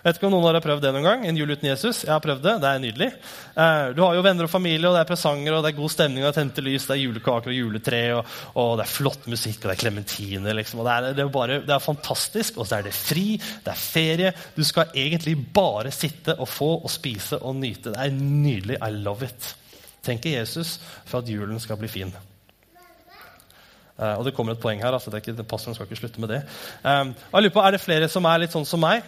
Vet 0.00 0.16
ikke 0.16 0.28
om 0.30 0.33
noen 0.33 0.47
har 0.49 0.62
prøvd 0.64 0.80
det 0.80 0.90
noen 0.95 1.04
gang. 1.04 1.25
En 1.28 1.37
jul 1.37 1.50
uten 1.52 1.69
Jesus. 1.69 2.04
Jeg 2.07 2.12
har 2.14 2.23
prøvd 2.25 2.40
det. 2.47 2.54
Det 2.62 2.69
er 2.71 2.80
nydelig. 2.80 3.09
Eh, 3.52 3.90
du 3.97 4.00
har 4.00 4.16
jo 4.16 4.23
venner 4.25 4.47
og 4.47 4.52
familie, 4.52 4.88
og 4.88 4.97
det 4.97 5.02
er 5.02 5.11
presanger, 5.11 5.52
og 5.52 5.64
det 5.64 5.73
er 5.73 5.76
god 5.76 5.92
stemning, 5.92 6.25
og 6.25 6.30
det 6.30 6.33
er 6.33 6.38
tente 6.38 6.64
lys, 6.64 6.87
det 6.88 6.95
er 6.97 7.02
julekaker 7.02 7.52
og 7.52 7.59
juletre, 7.59 8.00
og, 8.16 8.38
og 8.62 8.73
det 8.80 8.87
er 8.87 8.95
flott 8.95 9.28
musikk, 9.28 9.59
og 9.61 9.69
det 9.69 9.75
er 9.75 9.83
klementiner. 9.83 10.57
Liksom. 10.57 10.80
Det, 10.88 10.97
det, 11.19 11.28
det, 11.66 11.75
er 11.76 11.85
fantastisk. 11.85 12.57
Og 12.57 12.71
så 12.71 12.78
er 12.78 12.88
det 12.88 12.97
fri, 12.97 13.26
det 13.37 13.75
er 13.75 13.85
ferie. 13.85 14.33
Du 14.57 14.64
skal 14.64 14.97
egentlig 14.97 15.37
bare 15.52 15.92
sitte 15.92 16.38
og 16.40 16.49
få 16.49 16.73
og 16.78 16.90
spise 16.92 17.42
og 17.45 17.61
nyte. 17.61 17.92
Det 17.92 18.00
er 18.00 18.16
nydelig. 18.16 18.80
I 18.80 18.90
love 19.04 19.28
it. 19.28 19.52
Tenker 20.07 20.38
Jesus 20.38 20.78
for 21.04 21.21
at 21.21 21.28
julen 21.28 21.61
skal 21.61 21.76
bli 21.76 21.92
fin. 21.92 22.12
Uh, 24.00 24.16
og 24.16 24.25
det 24.25 24.33
kommer 24.33 24.57
et 24.57 24.62
poeng 24.62 24.80
her. 24.80 24.95
altså 24.97 25.12
det 25.12 25.21
er 25.21 25.33
ikke, 25.35 25.45
Pastoren 25.45 25.76
skal 25.76 25.85
ikke 25.85 26.00
slutte 26.00 26.21
med 26.25 26.30
det. 26.33 26.45
Um, 26.80 27.12
jeg 27.12 27.42
lurer 27.42 27.52
på, 27.52 27.61
Er 27.61 27.76
det 27.76 27.85
flere 27.85 28.09
som 28.09 28.25
er 28.25 28.40
litt 28.40 28.54
sånn 28.57 28.64
som 28.64 28.80
meg? 28.80 29.04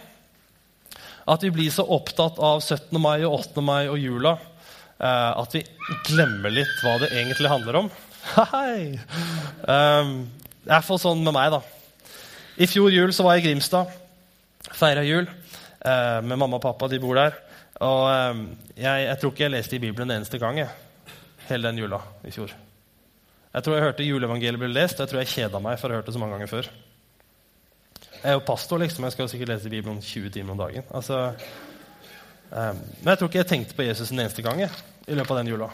At 1.29 1.43
vi 1.43 1.51
blir 1.55 1.71
så 1.71 1.85
opptatt 1.87 2.39
av 2.43 2.59
17. 2.61 2.99
mai 2.99 3.23
og 3.23 3.39
8. 3.39 3.63
mai 3.63 3.87
og 3.87 3.99
jula 4.01 4.33
eh, 5.03 5.31
at 5.39 5.55
vi 5.55 5.63
glemmer 6.07 6.51
litt 6.53 6.73
hva 6.83 6.97
det 7.01 7.13
egentlig 7.15 7.51
handler 7.51 7.83
om. 7.83 7.91
Hei! 8.53 8.99
Um, 9.67 10.13
det 10.63 10.71
er 10.71 10.77
iallfall 10.77 10.99
sånn 11.01 11.23
med 11.25 11.35
meg, 11.35 11.55
da. 11.55 11.61
I 12.59 12.67
fjor 12.69 12.93
jul 12.93 13.11
så 13.15 13.25
var 13.25 13.37
jeg 13.37 13.43
i 13.43 13.47
Grimstad. 13.49 13.91
Feira 14.73 15.03
jul 15.03 15.25
eh, 15.27 16.19
med 16.23 16.37
mamma 16.37 16.59
og 16.59 16.63
pappa. 16.63 16.87
De 16.91 17.01
bor 17.03 17.17
der. 17.19 17.35
Og 17.83 18.03
eh, 18.11 18.43
jeg, 18.77 19.07
jeg, 19.07 19.17
tror 19.19 19.33
ikke 19.33 19.47
jeg 19.47 19.55
leste 19.55 19.77
i 19.77 19.81
Bibelen 19.83 20.11
en 20.11 20.21
eneste 20.21 20.39
gang 20.41 20.59
jeg, 20.61 20.71
hele 21.49 21.71
den 21.71 21.83
jula 21.83 21.99
i 22.23 22.31
fjor. 22.35 22.53
Jeg 23.53 23.65
tror 23.65 23.77
jeg 23.77 23.85
hørte 23.85 24.07
juleevangeliet 24.07 24.61
bli 24.61 24.71
lest, 24.71 24.97
og 24.97 25.05
jeg 25.05 25.11
tror 25.11 25.23
jeg 25.23 25.33
kjeda 25.33 25.61
meg 25.61 25.79
for 25.79 25.91
å 25.91 25.95
ha 25.95 26.01
hørt 26.01 26.09
det 26.09 26.15
så 26.15 26.21
mange 26.21 26.37
ganger 26.39 26.51
før. 26.51 26.71
Jeg 28.23 28.31
er 28.31 28.37
jo 28.37 28.45
pastor, 28.47 28.79
liksom. 28.79 29.03
Jeg 29.03 29.11
skal 29.11 29.27
sikkert 29.27 29.49
lese 29.51 29.69
Bibelen 29.69 29.97
20 30.01 30.29
timer 30.31 30.53
om 30.53 30.59
dagen. 30.61 30.85
Altså, 30.95 31.33
um, 32.51 32.77
men 33.01 33.09
jeg 33.11 33.17
tror 33.19 33.27
ikke 33.27 33.37
jeg 33.41 33.47
tenkte 33.49 33.75
på 33.75 33.83
Jesus 33.83 34.11
en 34.13 34.19
eneste 34.23 34.45
gang 34.45 34.61
jeg, 34.61 34.69
i 35.11 35.15
løpet 35.17 35.31
av 35.33 35.39
den 35.41 35.49
jula. 35.51 35.65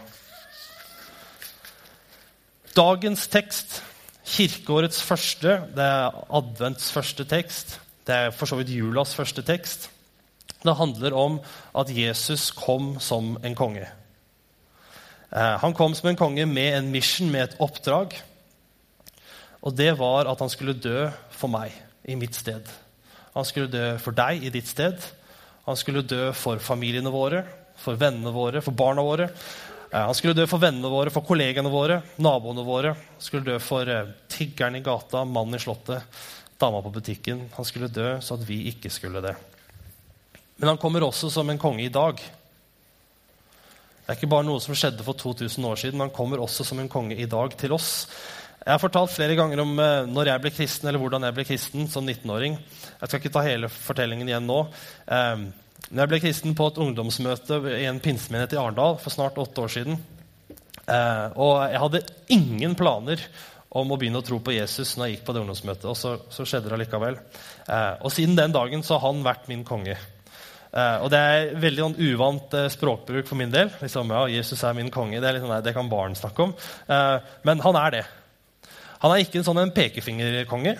Dagens 2.74 3.28
tekst, 3.30 3.76
kirkeårets 4.26 5.04
første, 5.06 5.60
det 5.78 5.86
er 5.86 6.18
advents 6.40 6.88
første 6.96 7.26
tekst. 7.30 7.76
Det 8.08 8.16
er 8.16 8.34
for 8.34 8.50
så 8.50 8.58
vidt 8.58 8.72
julas 8.74 9.14
første 9.14 9.44
tekst. 9.46 9.86
Det 10.64 10.76
handler 10.80 11.14
om 11.14 11.38
at 11.78 11.92
Jesus 11.94 12.48
kom 12.58 12.96
som 13.00 13.36
en 13.46 13.58
konge. 13.60 13.84
Uh, 15.30 15.54
han 15.62 15.78
kom 15.78 15.94
som 15.94 16.10
en 16.10 16.18
konge 16.18 16.48
med 16.50 16.80
en 16.80 16.90
mission, 16.90 17.30
med 17.30 17.46
et 17.46 17.62
oppdrag. 17.62 18.18
Og 19.62 19.78
det 19.78 19.92
var 20.02 20.26
at 20.34 20.42
han 20.42 20.50
skulle 20.50 20.74
dø 20.74 21.12
for 21.30 21.54
meg 21.54 21.78
i 22.04 22.16
mitt 22.20 22.36
sted. 22.38 22.68
Han 23.34 23.46
skulle 23.48 23.72
dø 23.72 23.86
for 24.02 24.16
deg 24.16 24.44
i 24.46 24.52
ditt 24.54 24.68
sted. 24.68 24.98
Han 25.66 25.78
skulle 25.78 26.06
dø 26.08 26.32
for 26.34 26.62
familiene 26.64 27.12
våre, 27.14 27.44
for 27.80 28.00
vennene 28.00 28.34
våre, 28.34 28.64
for 28.66 28.76
barna 28.76 29.04
våre. 29.06 29.30
Eh, 29.92 30.02
han 30.02 30.16
skulle 30.18 30.38
dø 30.38 30.48
for 30.50 30.62
vennene 30.62 30.90
våre, 30.92 31.14
for 31.14 31.26
kollegaene 31.26 31.72
våre, 31.72 32.02
naboene 32.22 32.66
våre. 32.66 32.96
Han 32.96 33.24
skulle 33.24 33.54
dø 33.54 33.60
for 33.64 33.90
eh, 33.90 34.10
tiggeren 34.32 34.80
i 34.80 34.84
gata, 34.86 35.24
mannen 35.26 35.60
i 35.60 35.62
slottet, 35.62 36.20
dama 36.60 36.82
på 36.86 36.94
butikken. 37.00 37.48
Han 37.56 37.68
skulle 37.68 37.92
dø 37.94 38.16
så 38.22 38.38
at 38.38 38.48
vi 38.48 38.64
ikke 38.74 38.92
skulle 38.94 39.24
det. 39.26 39.36
Men 40.60 40.74
han 40.74 40.82
kommer 40.82 41.06
også 41.06 41.30
som 41.32 41.50
en 41.50 41.62
konge 41.62 41.86
i 41.86 41.94
dag. 41.94 42.20
Det 42.20 44.16
er 44.16 44.18
ikke 44.18 44.32
bare 44.32 44.48
noe 44.48 44.60
som 44.60 44.76
skjedde 44.76 45.06
for 45.06 45.16
2000 45.16 45.66
år 45.70 45.80
siden. 45.80 46.02
Han 46.02 46.12
kommer 46.14 46.42
også 46.42 46.66
som 46.66 46.82
en 46.82 46.90
konge 46.92 47.16
i 47.16 47.30
dag 47.30 47.54
til 47.58 47.76
oss. 47.78 48.08
Jeg 48.60 48.74
har 48.74 48.82
fortalt 48.82 49.14
flere 49.14 49.38
ganger 49.40 49.62
om 49.64 49.72
uh, 49.80 50.04
når 50.10 50.34
jeg 50.34 50.44
ble 50.44 50.52
kristen, 50.52 50.90
eller 50.90 51.00
hvordan 51.02 51.26
jeg 51.28 51.36
ble 51.38 51.46
kristen 51.48 51.88
som 51.92 52.08
19-åring. 52.08 52.58
Jeg 53.00 53.08
skal 53.08 53.22
ikke 53.22 53.32
ta 53.34 53.44
hele 53.46 53.70
fortellingen 53.72 54.28
igjen 54.28 54.50
nå. 54.50 54.60
Um, 55.08 55.46
når 55.90 56.04
jeg 56.04 56.12
ble 56.12 56.20
kristen 56.26 56.58
på 56.58 56.68
et 56.70 56.82
ungdomsmøte 56.84 57.62
i 57.78 57.86
en 57.90 58.02
pinsemenighet 58.04 58.58
i 58.58 58.60
Arendal 58.60 59.00
for 59.00 59.16
snart 59.16 59.40
åtte 59.40 59.64
år 59.64 59.72
siden. 59.78 60.02
Uh, 60.90 61.32
og 61.40 61.54
jeg 61.72 61.82
hadde 61.86 62.04
ingen 62.36 62.76
planer 62.78 63.24
om 63.80 63.94
å 63.94 63.98
begynne 64.02 64.20
å 64.20 64.26
tro 64.26 64.42
på 64.44 64.54
Jesus 64.56 64.96
når 64.98 65.08
jeg 65.08 65.16
gikk 65.16 65.26
på 65.30 65.34
det 65.36 65.44
ungdomsmøtet. 65.46 65.88
Og 65.90 65.98
så, 65.98 66.16
så 66.34 66.46
skjedde 66.46 66.68
det 66.68 66.78
allikevel. 66.78 67.20
Uh, 67.64 67.96
og 68.04 68.14
siden 68.14 68.38
den 68.38 68.56
dagen 68.56 68.84
så 68.86 69.00
har 69.00 69.08
han 69.08 69.24
vært 69.26 69.48
min 69.52 69.64
konge. 69.68 69.96
Uh, 70.70 71.02
og 71.02 71.10
det 71.10 71.20
er 71.20 71.52
veldig 71.58 71.86
sånn, 71.88 72.00
uvant 72.12 72.54
uh, 72.60 72.68
språkbruk 72.70 73.26
for 73.30 73.40
min 73.40 73.54
del. 73.54 73.72
Liksom, 73.82 74.12
ja, 74.14 74.28
Jesus 74.36 74.62
er 74.68 74.76
min 74.78 74.92
konge. 74.94 75.22
Det, 75.22 75.38
liksom, 75.38 75.56
det 75.66 75.74
kan 75.78 75.90
barn 75.90 76.18
snakke 76.18 76.50
om. 76.50 76.58
Uh, 76.92 77.18
men 77.48 77.64
han 77.66 77.80
er 77.88 77.96
det. 77.96 78.08
Han 79.04 79.14
er 79.14 79.24
ikke 79.24 79.40
en 79.40 79.48
sånn 79.48 79.76
pekefingerkonge 79.76 80.78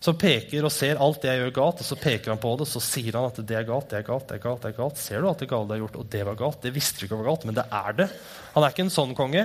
som 0.00 0.16
peker 0.16 0.64
og 0.64 0.72
ser 0.72 1.00
alt 1.00 1.20
det 1.20 1.28
jeg 1.28 1.40
gjør 1.42 1.50
galt, 1.58 1.82
og 1.82 1.86
så 1.86 1.96
peker 2.00 2.32
han 2.32 2.40
på 2.40 2.54
det, 2.56 2.64
og 2.64 2.70
så 2.70 2.80
sier 2.80 3.18
han 3.18 3.26
at 3.28 3.40
det 3.44 3.56
er 3.58 3.66
galt, 3.68 3.90
det 3.90 3.98
er 3.98 4.06
galt, 4.06 4.26
det 4.30 4.38
er 4.38 4.42
galt. 4.46 4.62
det 4.62 4.70
er 4.70 4.76
galt. 4.78 5.00
Ser 5.00 5.20
du 5.20 5.28
at 5.28 5.42
det 5.42 5.48
gale 5.50 5.68
du 5.68 5.74
har 5.74 5.82
gjort? 5.82 5.98
Og 6.00 6.06
det 6.14 6.22
var 6.24 6.38
galt. 6.40 6.62
Det 6.64 6.72
visste 6.72 7.02
du 7.02 7.06
ikke 7.06 7.18
var 7.20 7.28
galt, 7.28 7.44
men 7.48 7.58
det 7.58 7.66
er 7.68 7.98
det. 7.98 8.06
Han 8.54 8.64
er 8.64 8.72
ikke 8.72 8.86
en 8.86 8.94
sånn 8.94 9.12
konge. 9.18 9.44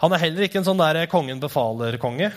Han 0.00 0.14
er 0.14 0.22
heller 0.22 0.46
ikke 0.46 0.60
en 0.62 0.68
sånn 0.68 0.82
der 0.82 1.00
kongen 1.10 1.42
befaler-konge. 1.42 2.30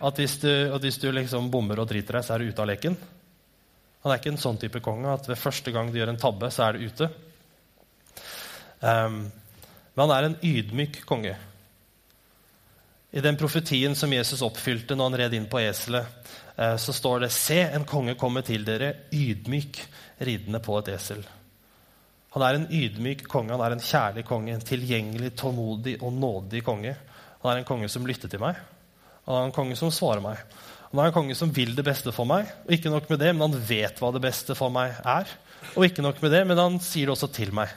At 0.00 0.22
hvis 0.22 0.38
du, 0.40 0.50
at 0.70 0.86
hvis 0.86 1.00
du 1.02 1.10
liksom 1.12 1.50
bommer 1.52 1.82
og 1.82 1.90
driter 1.90 2.20
deg, 2.20 2.26
så 2.28 2.36
er 2.36 2.44
du 2.44 2.54
ute 2.54 2.62
av 2.62 2.70
leken. 2.70 2.94
Han 4.04 4.14
er 4.14 4.22
ikke 4.22 4.32
en 4.32 4.40
sånn 4.46 4.62
type 4.62 4.80
konge 4.80 5.10
at 5.12 5.26
ved 5.28 5.42
første 5.42 5.74
gang 5.74 5.90
du 5.90 5.98
gjør 5.98 6.14
en 6.14 6.22
tabbe, 6.22 6.48
så 6.54 6.68
er 6.68 6.78
du 6.78 6.86
ute. 6.86 7.10
Um, 8.80 9.26
men 9.92 10.06
han 10.06 10.14
er 10.14 10.28
en 10.30 10.38
ydmyk 10.46 11.02
konge. 11.10 11.34
I 13.10 13.20
den 13.20 13.36
profetien 13.36 13.96
som 13.98 14.12
Jesus 14.14 14.42
oppfylte 14.46 14.94
når 14.94 15.08
han 15.08 15.18
red 15.18 15.34
inn 15.34 15.48
på 15.50 15.58
eselet, 15.64 16.06
eh, 16.56 16.76
så 16.78 16.94
står 16.94 17.24
det 17.24 17.32
Se, 17.34 17.58
en 17.66 17.86
konge 17.88 18.14
kommer 18.18 18.46
til 18.46 18.62
dere, 18.66 18.92
ydmyk, 19.10 19.80
ridende 20.22 20.60
på 20.62 20.78
et 20.78 20.92
esel. 20.94 21.24
Han 22.36 22.44
er 22.46 22.56
en 22.56 22.68
ydmyk 22.70 23.24
konge, 23.26 23.50
han 23.56 23.64
er 23.66 23.74
en 23.74 23.82
kjærlig 23.82 24.22
konge, 24.28 24.54
en 24.54 24.62
tilgjengelig, 24.62 25.32
tålmodig 25.40 25.96
og 25.98 26.14
nådig 26.14 26.62
konge. 26.62 26.94
Han 27.42 27.50
er 27.50 27.62
en 27.62 27.66
konge 27.66 27.88
som 27.90 28.06
lytter 28.06 28.30
til 28.30 28.42
meg. 28.42 28.60
Han 29.26 29.40
er 29.40 29.48
en 29.48 29.56
konge 29.56 29.78
som 29.78 29.90
svarer 29.90 30.22
meg. 30.22 30.38
Han 30.92 31.02
er 31.02 31.10
en 31.10 31.16
konge 31.16 31.34
som 31.38 31.50
vil 31.54 31.74
det 31.74 31.86
beste 31.86 32.14
for 32.14 32.30
meg. 32.30 32.46
Og 32.68 32.76
ikke 32.76 32.94
nok 32.94 33.10
med 33.10 33.22
det, 33.24 33.32
men 33.34 33.48
han 33.48 33.66
vet 33.66 33.98
hva 33.98 34.12
det 34.14 34.22
beste 34.22 34.54
for 34.58 34.70
meg 34.74 34.94
er. 35.02 35.34
Og 35.74 35.88
ikke 35.88 36.06
nok 36.06 36.22
med 36.22 36.34
det, 36.36 36.44
men 36.46 36.62
han 36.62 36.78
sier 36.82 37.10
det 37.10 37.16
også 37.16 37.32
til 37.34 37.50
meg. 37.56 37.74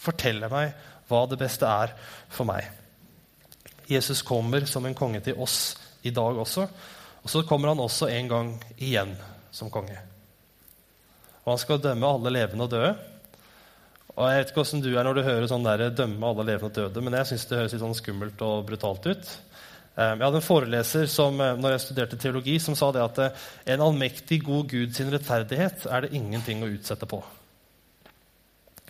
Forteller 0.00 0.52
meg 0.52 0.72
hva 1.10 1.26
det 1.28 1.40
beste 1.44 1.68
er 1.68 1.92
for 2.32 2.48
meg. 2.48 2.85
Jesus 3.86 4.22
kommer 4.26 4.66
som 4.66 4.86
en 4.86 4.96
konge 4.96 5.20
til 5.24 5.38
oss 5.38 5.76
i 6.02 6.12
dag 6.14 6.38
også. 6.38 6.66
Og 7.22 7.30
så 7.30 7.42
kommer 7.46 7.72
han 7.72 7.82
også 7.82 8.08
en 8.12 8.28
gang 8.30 8.52
igjen 8.76 9.16
som 9.54 9.70
konge. 9.72 9.96
Og 11.44 11.52
han 11.54 11.62
skal 11.62 11.82
dømme 11.82 12.08
alle 12.08 12.32
levende 12.34 12.66
og 12.66 12.70
døde. 12.70 12.94
Og 14.16 14.30
Jeg 14.30 14.38
vet 14.38 14.50
ikke 14.50 14.62
hvordan 14.62 14.82
du 14.82 14.90
er 14.94 15.04
når 15.04 15.14
du 15.14 15.26
hører 15.26 15.48
sånn 15.50 15.66
der, 15.66 15.90
dømme 15.92 16.26
alle 16.26 16.46
levende 16.48 16.70
og 16.70 16.76
døde, 16.78 17.02
men 17.04 17.18
jeg 17.18 17.28
syns 17.30 17.44
det 17.46 17.58
høres 17.58 17.74
litt 17.74 17.82
sånn 17.82 17.98
skummelt 17.98 18.44
og 18.46 18.64
brutalt 18.68 19.08
ut. 19.10 19.32
Eh, 19.96 20.12
jeg 20.12 20.24
hadde 20.24 20.40
en 20.40 20.44
foreleser 20.44 21.08
som 21.08 21.40
eh, 21.40 21.54
når 21.56 21.74
jeg 21.74 21.84
studerte 21.86 22.18
teologi, 22.20 22.58
som 22.60 22.76
sa 22.76 22.90
det 22.92 23.04
at 23.04 23.20
eh, 23.24 23.44
en 23.74 23.84
allmektig 23.86 24.42
god 24.44 24.68
Gud 24.72 24.92
sin 24.96 25.12
rettferdighet 25.12 25.86
er 25.88 26.04
det 26.04 26.12
ingenting 26.16 26.64
å 26.64 26.70
utsette 26.72 27.08
på. 27.08 27.22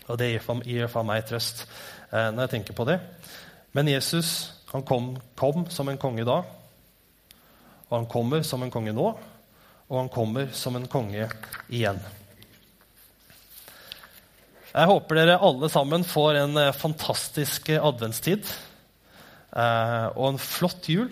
Og 0.07 0.19
det 0.19 0.33
gir 0.33 0.87
for 0.91 1.07
meg 1.07 1.25
trøst 1.27 1.65
når 2.13 2.45
jeg 2.45 2.51
tenker 2.53 2.77
på 2.79 2.85
det. 2.87 3.01
Men 3.75 3.89
Jesus 3.91 4.56
han 4.73 4.85
kom, 4.87 5.15
kom 5.39 5.67
som 5.71 5.89
en 5.89 6.01
konge 6.01 6.27
da, 6.27 6.41
og 7.87 7.95
han 7.95 8.09
kommer 8.11 8.43
som 8.47 8.65
en 8.67 8.73
konge 8.75 8.95
nå, 8.97 9.09
og 9.87 9.99
han 10.01 10.11
kommer 10.13 10.51
som 10.57 10.77
en 10.79 10.89
konge 10.91 11.29
igjen. 11.71 12.01
Jeg 14.77 14.91
håper 14.91 15.17
dere 15.17 15.39
alle 15.41 15.71
sammen 15.73 16.03
får 16.05 16.41
en 16.43 16.59
fantastisk 16.77 17.71
adventstid. 17.79 18.51
Eh, 19.57 20.07
og 20.13 20.35
en 20.35 20.43
flott 20.43 20.89
jul. 20.93 21.09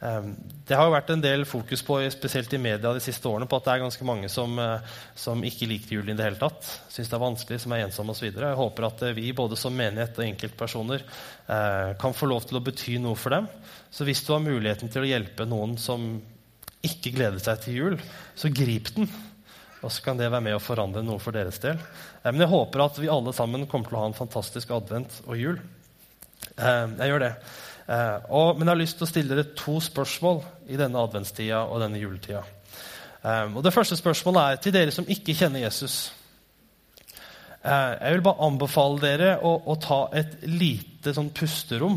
Eh, 0.00 0.28
det 0.68 0.76
har 0.78 0.86
jo 0.86 0.94
vært 0.94 1.10
en 1.10 1.22
del 1.22 1.44
fokus 1.48 1.82
på, 1.82 1.98
spesielt 2.14 2.52
i 2.54 2.60
media 2.62 2.92
de 2.94 3.02
siste 3.02 3.26
årene, 3.28 3.48
på 3.50 3.58
at 3.58 3.66
det 3.66 3.74
er 3.74 3.82
ganske 3.82 4.06
mange 4.06 4.30
som, 4.30 4.58
eh, 4.62 4.96
som 5.18 5.42
ikke 5.44 5.68
liker 5.70 5.98
julen 5.98 6.14
i 6.14 6.18
det 6.18 6.28
hele 6.28 6.40
tatt. 6.40 6.68
Syns 6.92 7.10
det 7.10 7.18
er 7.18 7.24
vanskelig, 7.24 7.60
som 7.60 7.74
er 7.74 7.84
ensomme 7.86 8.14
osv. 8.14 8.30
Jeg 8.30 8.60
håper 8.62 8.88
at 8.88 9.04
vi 9.16 9.32
både 9.32 9.58
som 9.58 9.74
menighet 9.74 10.18
og 10.18 10.26
enkeltpersoner 10.28 11.04
kan 11.48 12.12
få 12.12 12.26
lov 12.28 12.44
til 12.44 12.58
å 12.58 12.60
bety 12.60 12.98
noe 13.00 13.16
for 13.16 13.32
dem. 13.32 13.46
Så 13.90 14.04
hvis 14.04 14.20
du 14.26 14.34
har 14.34 14.42
muligheten 14.44 14.90
til 14.92 15.00
å 15.00 15.08
hjelpe 15.08 15.46
noen 15.48 15.78
som 15.80 16.20
ikke 16.84 17.14
gleder 17.14 17.40
seg 17.40 17.62
til 17.62 17.78
jul, 17.78 17.96
så 18.36 18.50
grip 18.52 18.92
den. 18.94 19.08
Og 19.80 19.92
så 19.94 20.02
kan 20.02 20.18
det 20.18 20.28
være 20.28 20.44
med 20.44 20.56
å 20.58 20.62
forandre 20.62 21.04
noe 21.06 21.22
for 21.22 21.32
deres 21.32 21.60
del. 21.62 21.78
Men 22.26 22.42
jeg 22.42 22.50
håper 22.52 22.84
at 22.84 22.98
vi 22.98 23.10
alle 23.12 23.32
sammen 23.36 23.66
kommer 23.70 23.90
til 23.90 23.98
å 23.98 24.02
ha 24.02 24.10
en 24.10 24.18
fantastisk 24.18 24.72
advent 24.74 25.20
og 25.26 25.38
jul. 25.38 25.60
Eh, 26.58 26.86
jeg 26.98 27.12
gjør 27.12 27.24
det. 27.24 27.32
Eh, 27.88 28.18
og, 28.28 28.58
men 28.58 28.66
jeg 28.66 28.74
har 28.74 28.80
lyst 28.82 28.98
til 29.00 29.06
å 29.06 29.10
stille 29.10 29.32
dere 29.32 29.56
to 29.56 29.78
spørsmål 29.80 30.42
i 30.68 30.76
denne 30.80 31.00
adventstida 31.00 31.62
og 31.64 31.80
denne 31.82 32.00
juletida. 32.00 32.42
Eh, 33.22 33.54
og 33.54 33.62
Det 33.64 33.72
første 33.74 33.96
spørsmålet 33.96 34.42
er 34.42 34.62
til 34.62 34.76
dere 34.76 34.94
som 34.94 35.08
ikke 35.08 35.36
kjenner 35.38 35.64
Jesus. 35.64 35.98
Jeg 37.58 38.14
vil 38.14 38.22
bare 38.22 38.46
anbefale 38.46 39.00
dere 39.02 39.30
å, 39.44 39.50
å 39.66 39.74
ta 39.82 40.04
et 40.16 40.44
lite 40.46 41.10
sånn 41.12 41.32
pusterom 41.34 41.96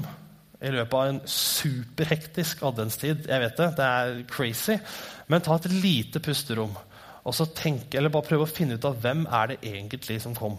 i 0.61 0.71
løpet 0.73 0.95
av 0.97 1.11
en 1.11 1.19
superhektisk 1.29 2.63
adventstid. 2.65 3.27
Jeg 3.29 3.43
vet 3.43 3.59
det, 3.61 3.67
det 3.77 3.85
er 3.85 4.23
crazy. 4.29 4.79
Men 5.29 5.45
ta 5.45 5.59
et 5.59 5.69
lite 5.71 6.19
pusterom 6.23 6.73
og 7.21 7.35
så 7.37 7.45
tenk, 7.53 7.93
eller 7.93 8.09
bare 8.09 8.25
prøve 8.25 8.47
å 8.47 8.49
finne 8.49 8.79
ut 8.79 8.85
av 8.89 8.97
hvem 9.01 9.27
er 9.29 9.51
det 9.51 9.59
egentlig 9.69 10.17
som 10.23 10.33
kom. 10.37 10.57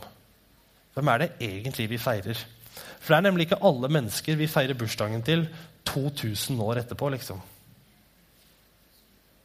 Hvem 0.94 1.08
er 1.10 1.24
det 1.24 1.30
egentlig 1.42 1.88
vi 1.90 1.98
feirer? 1.98 2.38
For 2.72 3.12
det 3.12 3.18
er 3.18 3.26
nemlig 3.28 3.48
ikke 3.48 3.62
alle 3.66 3.90
mennesker 3.92 4.38
vi 4.38 4.50
feirer 4.50 4.78
bursdagen 4.78 5.24
til 5.26 5.46
2000 5.88 6.60
år 6.62 6.82
etterpå. 6.82 7.10
liksom. 7.12 7.40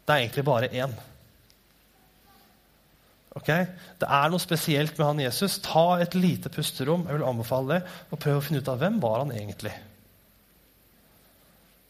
Det 0.07 0.13
er 0.15 0.23
egentlig 0.23 0.45
bare 0.45 0.69
én. 0.71 0.93
Okay? 3.37 3.67
Det 3.99 4.07
er 4.07 4.31
noe 4.31 4.41
spesielt 4.41 4.97
med 4.97 5.05
han 5.07 5.19
Jesus. 5.25 5.59
Ta 5.63 5.99
et 6.01 6.15
lite 6.15 6.49
pusterom 6.53 7.05
jeg 7.07 7.19
vil 7.19 7.27
anbefale 7.27 7.75
det, 7.75 7.97
og 8.11 8.21
prøv 8.23 8.39
å 8.39 8.45
finne 8.45 8.63
ut 8.63 8.71
av 8.71 8.79
hvem 8.81 9.01
var 9.03 9.21
han 9.25 9.35
egentlig 9.35 9.73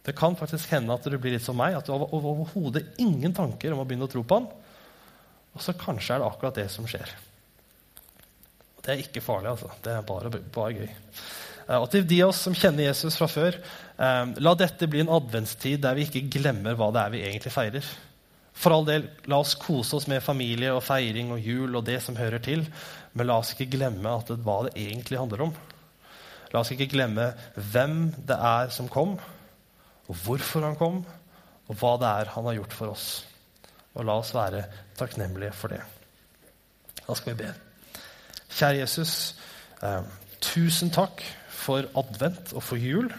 Det 0.07 0.15
kan 0.15 0.37
faktisk 0.39 0.71
hende 0.71 0.95
at 0.95 1.03
du 1.03 1.17
blir 1.19 1.33
litt 1.35 1.43
som 1.43 1.57
meg, 1.59 1.75
at 1.75 1.85
du 1.85 1.91
har 1.91 2.13
overhodet 2.15 2.85
ingen 3.03 3.33
tanker 3.35 3.73
om 3.73 3.81
å 3.83 3.87
begynne 3.87 4.07
å 4.07 4.11
tro 4.11 4.23
på 4.23 4.37
han. 4.39 4.45
Og 5.51 5.63
så 5.63 5.73
kanskje 5.75 6.15
er 6.15 6.21
det 6.21 6.29
akkurat 6.29 6.55
det 6.55 6.69
som 6.71 6.87
skjer. 6.87 7.11
Det 8.87 8.93
er 8.93 9.03
ikke 9.03 9.19
farlig, 9.19 9.51
altså. 9.51 9.67
Det 9.83 9.91
er 9.91 10.03
bare, 10.07 10.29
bare 10.55 10.75
gøy. 10.77 10.91
Eh, 11.67 11.75
og 11.75 11.89
til 11.91 12.05
de 12.07 12.21
av 12.23 12.31
oss 12.31 12.45
som 12.47 12.55
kjenner 12.55 12.87
Jesus 12.87 13.17
fra 13.19 13.27
før, 13.27 13.57
eh, 13.99 14.35
la 14.39 14.53
dette 14.55 14.87
bli 14.87 15.01
en 15.03 15.11
adventstid 15.11 15.81
der 15.83 15.97
vi 15.97 16.05
ikke 16.07 16.29
glemmer 16.37 16.77
hva 16.79 16.87
det 16.95 17.01
er 17.03 17.11
vi 17.11 17.23
egentlig 17.27 17.51
feirer. 17.51 17.89
For 18.57 18.73
all 18.73 18.87
del, 18.87 19.09
La 19.29 19.41
oss 19.43 19.53
kose 19.59 19.99
oss 19.99 20.07
med 20.09 20.23
familie 20.23 20.71
og 20.73 20.85
feiring 20.87 21.33
og 21.35 21.43
jul 21.43 21.75
og 21.75 21.83
det 21.85 21.99
som 22.01 22.15
hører 22.17 22.39
til. 22.39 22.63
Men 23.13 23.27
la 23.27 23.41
oss 23.41 23.51
ikke 23.53 23.69
glemme 23.75 24.15
det, 24.25 24.39
hva 24.47 24.61
det 24.65 24.73
egentlig 24.79 25.19
handler 25.19 25.49
om. 25.49 25.53
La 26.55 26.63
oss 26.63 26.71
ikke 26.71 26.89
glemme 26.89 27.33
hvem 27.59 27.99
det 28.25 28.39
er 28.39 28.71
som 28.73 28.87
kom, 28.89 29.17
og 30.07 30.23
hvorfor 30.23 30.63
han 30.63 30.79
kom, 30.79 31.03
og 31.67 31.77
hva 31.81 31.97
det 31.99 32.15
er 32.23 32.33
han 32.33 32.47
har 32.47 32.61
gjort 32.61 32.79
for 32.79 32.95
oss. 32.95 33.07
Og 33.99 34.07
la 34.07 34.15
oss 34.23 34.33
være 34.33 34.63
takknemlige 34.97 35.53
for 35.53 35.75
det. 35.75 35.83
Da 37.03 37.13
skal 37.13 37.35
vi 37.35 37.43
be. 37.43 37.66
Kjære 38.53 38.81
Jesus, 38.81 39.35
eh, 39.83 40.03
tusen 40.41 40.91
takk 40.93 41.23
for 41.49 41.87
advent 41.99 42.53
og 42.53 42.63
for 42.63 42.79
jul. 42.79 43.11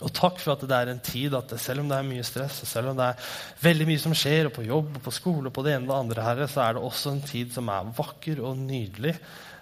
Og 0.00 0.12
takk 0.16 0.38
for 0.40 0.54
at 0.54 0.62
det 0.64 0.76
er 0.76 0.90
en 0.92 1.02
tid 1.04 1.34
at 1.36 1.52
selv 1.60 1.82
om 1.82 1.90
det 1.90 1.98
er 1.98 2.06
mye 2.08 2.24
stress, 2.24 2.62
og 2.64 2.68
selv 2.70 2.92
om 2.92 2.96
det 2.96 3.10
er 3.10 3.30
veldig 3.60 3.86
mye 3.88 4.00
som 4.00 4.14
skjer, 4.16 4.48
og 4.48 4.54
på 4.56 4.64
jobb 4.64 4.96
og 4.96 5.02
på 5.04 5.12
skole, 5.12 5.50
og 5.50 5.56
på 5.56 5.64
det 5.66 5.74
ene 5.76 5.84
og 5.84 5.92
det 5.92 5.98
andre, 5.98 6.24
herre, 6.24 6.48
så 6.48 6.64
er 6.64 6.76
det 6.76 6.84
også 6.88 7.12
en 7.12 7.24
tid 7.28 7.52
som 7.52 7.68
er 7.68 7.92
vakker 7.98 8.40
og 8.40 8.56
nydelig. 8.58 9.16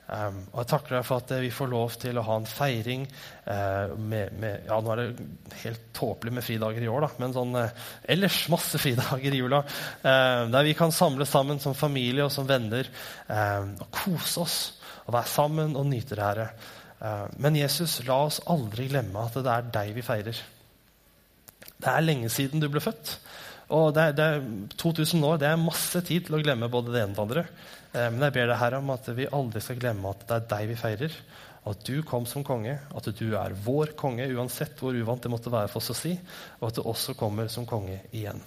Um, 0.09 0.39
og 0.55 0.63
jeg 0.63 0.71
takker 0.71 0.97
deg 0.97 1.05
for 1.05 1.21
at 1.21 1.33
vi 1.45 1.51
får 1.53 1.69
lov 1.69 1.99
til 2.01 2.17
å 2.17 2.25
ha 2.25 2.39
en 2.41 2.49
feiring 2.49 3.03
uh, 3.45 3.93
med, 4.01 4.33
med, 4.41 4.65
Ja, 4.71 4.79
nå 4.81 4.95
er 4.95 5.03
det 5.03 5.27
helt 5.67 5.85
tåpelig 5.97 6.33
med 6.39 6.47
fridager 6.47 6.87
i 6.87 6.89
år, 6.89 7.05
da, 7.05 7.11
men 7.21 7.37
sånn 7.37 7.53
uh, 7.59 7.91
ellers 8.09 8.41
masse 8.49 8.81
fridager 8.85 9.37
i 9.37 9.43
jula. 9.43 9.61
Uh, 10.01 10.49
der 10.55 10.65
vi 10.65 10.75
kan 10.79 10.95
samles 10.97 11.29
sammen 11.35 11.61
som 11.61 11.77
familie 11.77 12.25
og 12.25 12.33
som 12.33 12.49
venner 12.49 12.89
og 13.29 13.87
kose 13.93 14.41
oss 14.43 14.59
og 15.09 15.15
være 15.17 15.33
sammen 15.33 15.77
og 15.77 15.89
nyte 15.89 16.17
det, 16.17 16.25
Herre. 16.25 16.51
Eh, 17.01 17.27
men 17.41 17.57
Jesus, 17.57 18.01
la 18.07 18.21
oss 18.27 18.43
aldri 18.51 18.89
glemme 18.91 19.25
at 19.25 19.39
det 19.39 19.53
er 19.53 19.73
deg 19.79 19.95
vi 19.97 20.05
feirer. 20.05 20.41
Det 21.79 21.91
er 21.93 22.05
lenge 22.05 22.31
siden 22.33 22.63
du 22.63 22.69
ble 22.73 22.83
født. 22.83 23.17
Og 23.77 23.93
det 23.97 24.05
er, 24.11 24.15
det 24.17 24.27
er 24.27 24.45
2000 24.81 25.25
år 25.29 25.41
det 25.41 25.51
er 25.51 25.61
masse 25.61 26.01
tid 26.07 26.27
til 26.27 26.39
å 26.39 26.41
glemme 26.41 26.71
både 26.73 26.95
det 26.95 27.03
ene 27.05 27.15
og 27.15 27.19
det 27.19 27.25
andre. 27.27 27.45
Eh, 27.93 28.09
men 28.13 28.23
jeg 28.27 28.37
ber 28.37 28.51
deg 28.51 28.61
her 28.61 28.79
om 28.79 28.95
at 28.95 29.09
vi 29.17 29.29
aldri 29.39 29.63
skal 29.65 29.81
glemme 29.81 30.13
at 30.13 30.27
det 30.29 30.37
er 30.37 30.49
deg 30.53 30.71
vi 30.73 30.79
feirer. 30.81 31.19
At 31.69 31.83
du 31.85 31.99
kom 32.07 32.25
som 32.29 32.45
konge, 32.47 32.79
at 32.97 33.11
du 33.19 33.27
er 33.37 33.57
vår 33.65 33.93
konge, 33.99 34.29
uansett 34.33 34.79
hvor 34.81 34.97
uvant 34.97 35.25
det 35.25 35.33
måtte 35.33 35.53
være 35.53 35.69
for 35.73 35.83
oss 35.83 35.93
å 35.93 35.99
si. 35.99 36.15
Og 36.61 36.71
at 36.71 36.79
du 36.79 36.85
også 36.85 37.17
kommer 37.19 37.51
som 37.53 37.69
konge 37.69 38.01
igjen. 38.13 38.41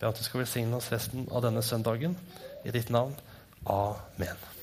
Ber 0.00 0.10
at 0.10 0.18
du 0.18 0.26
skal 0.26 0.42
velsigne 0.42 0.80
oss 0.80 0.90
resten 0.94 1.28
av 1.30 1.44
denne 1.46 1.62
søndagen. 1.62 2.18
I 2.64 2.74
ditt 2.74 2.90
navn. 2.90 3.14
Amen. 3.70 4.53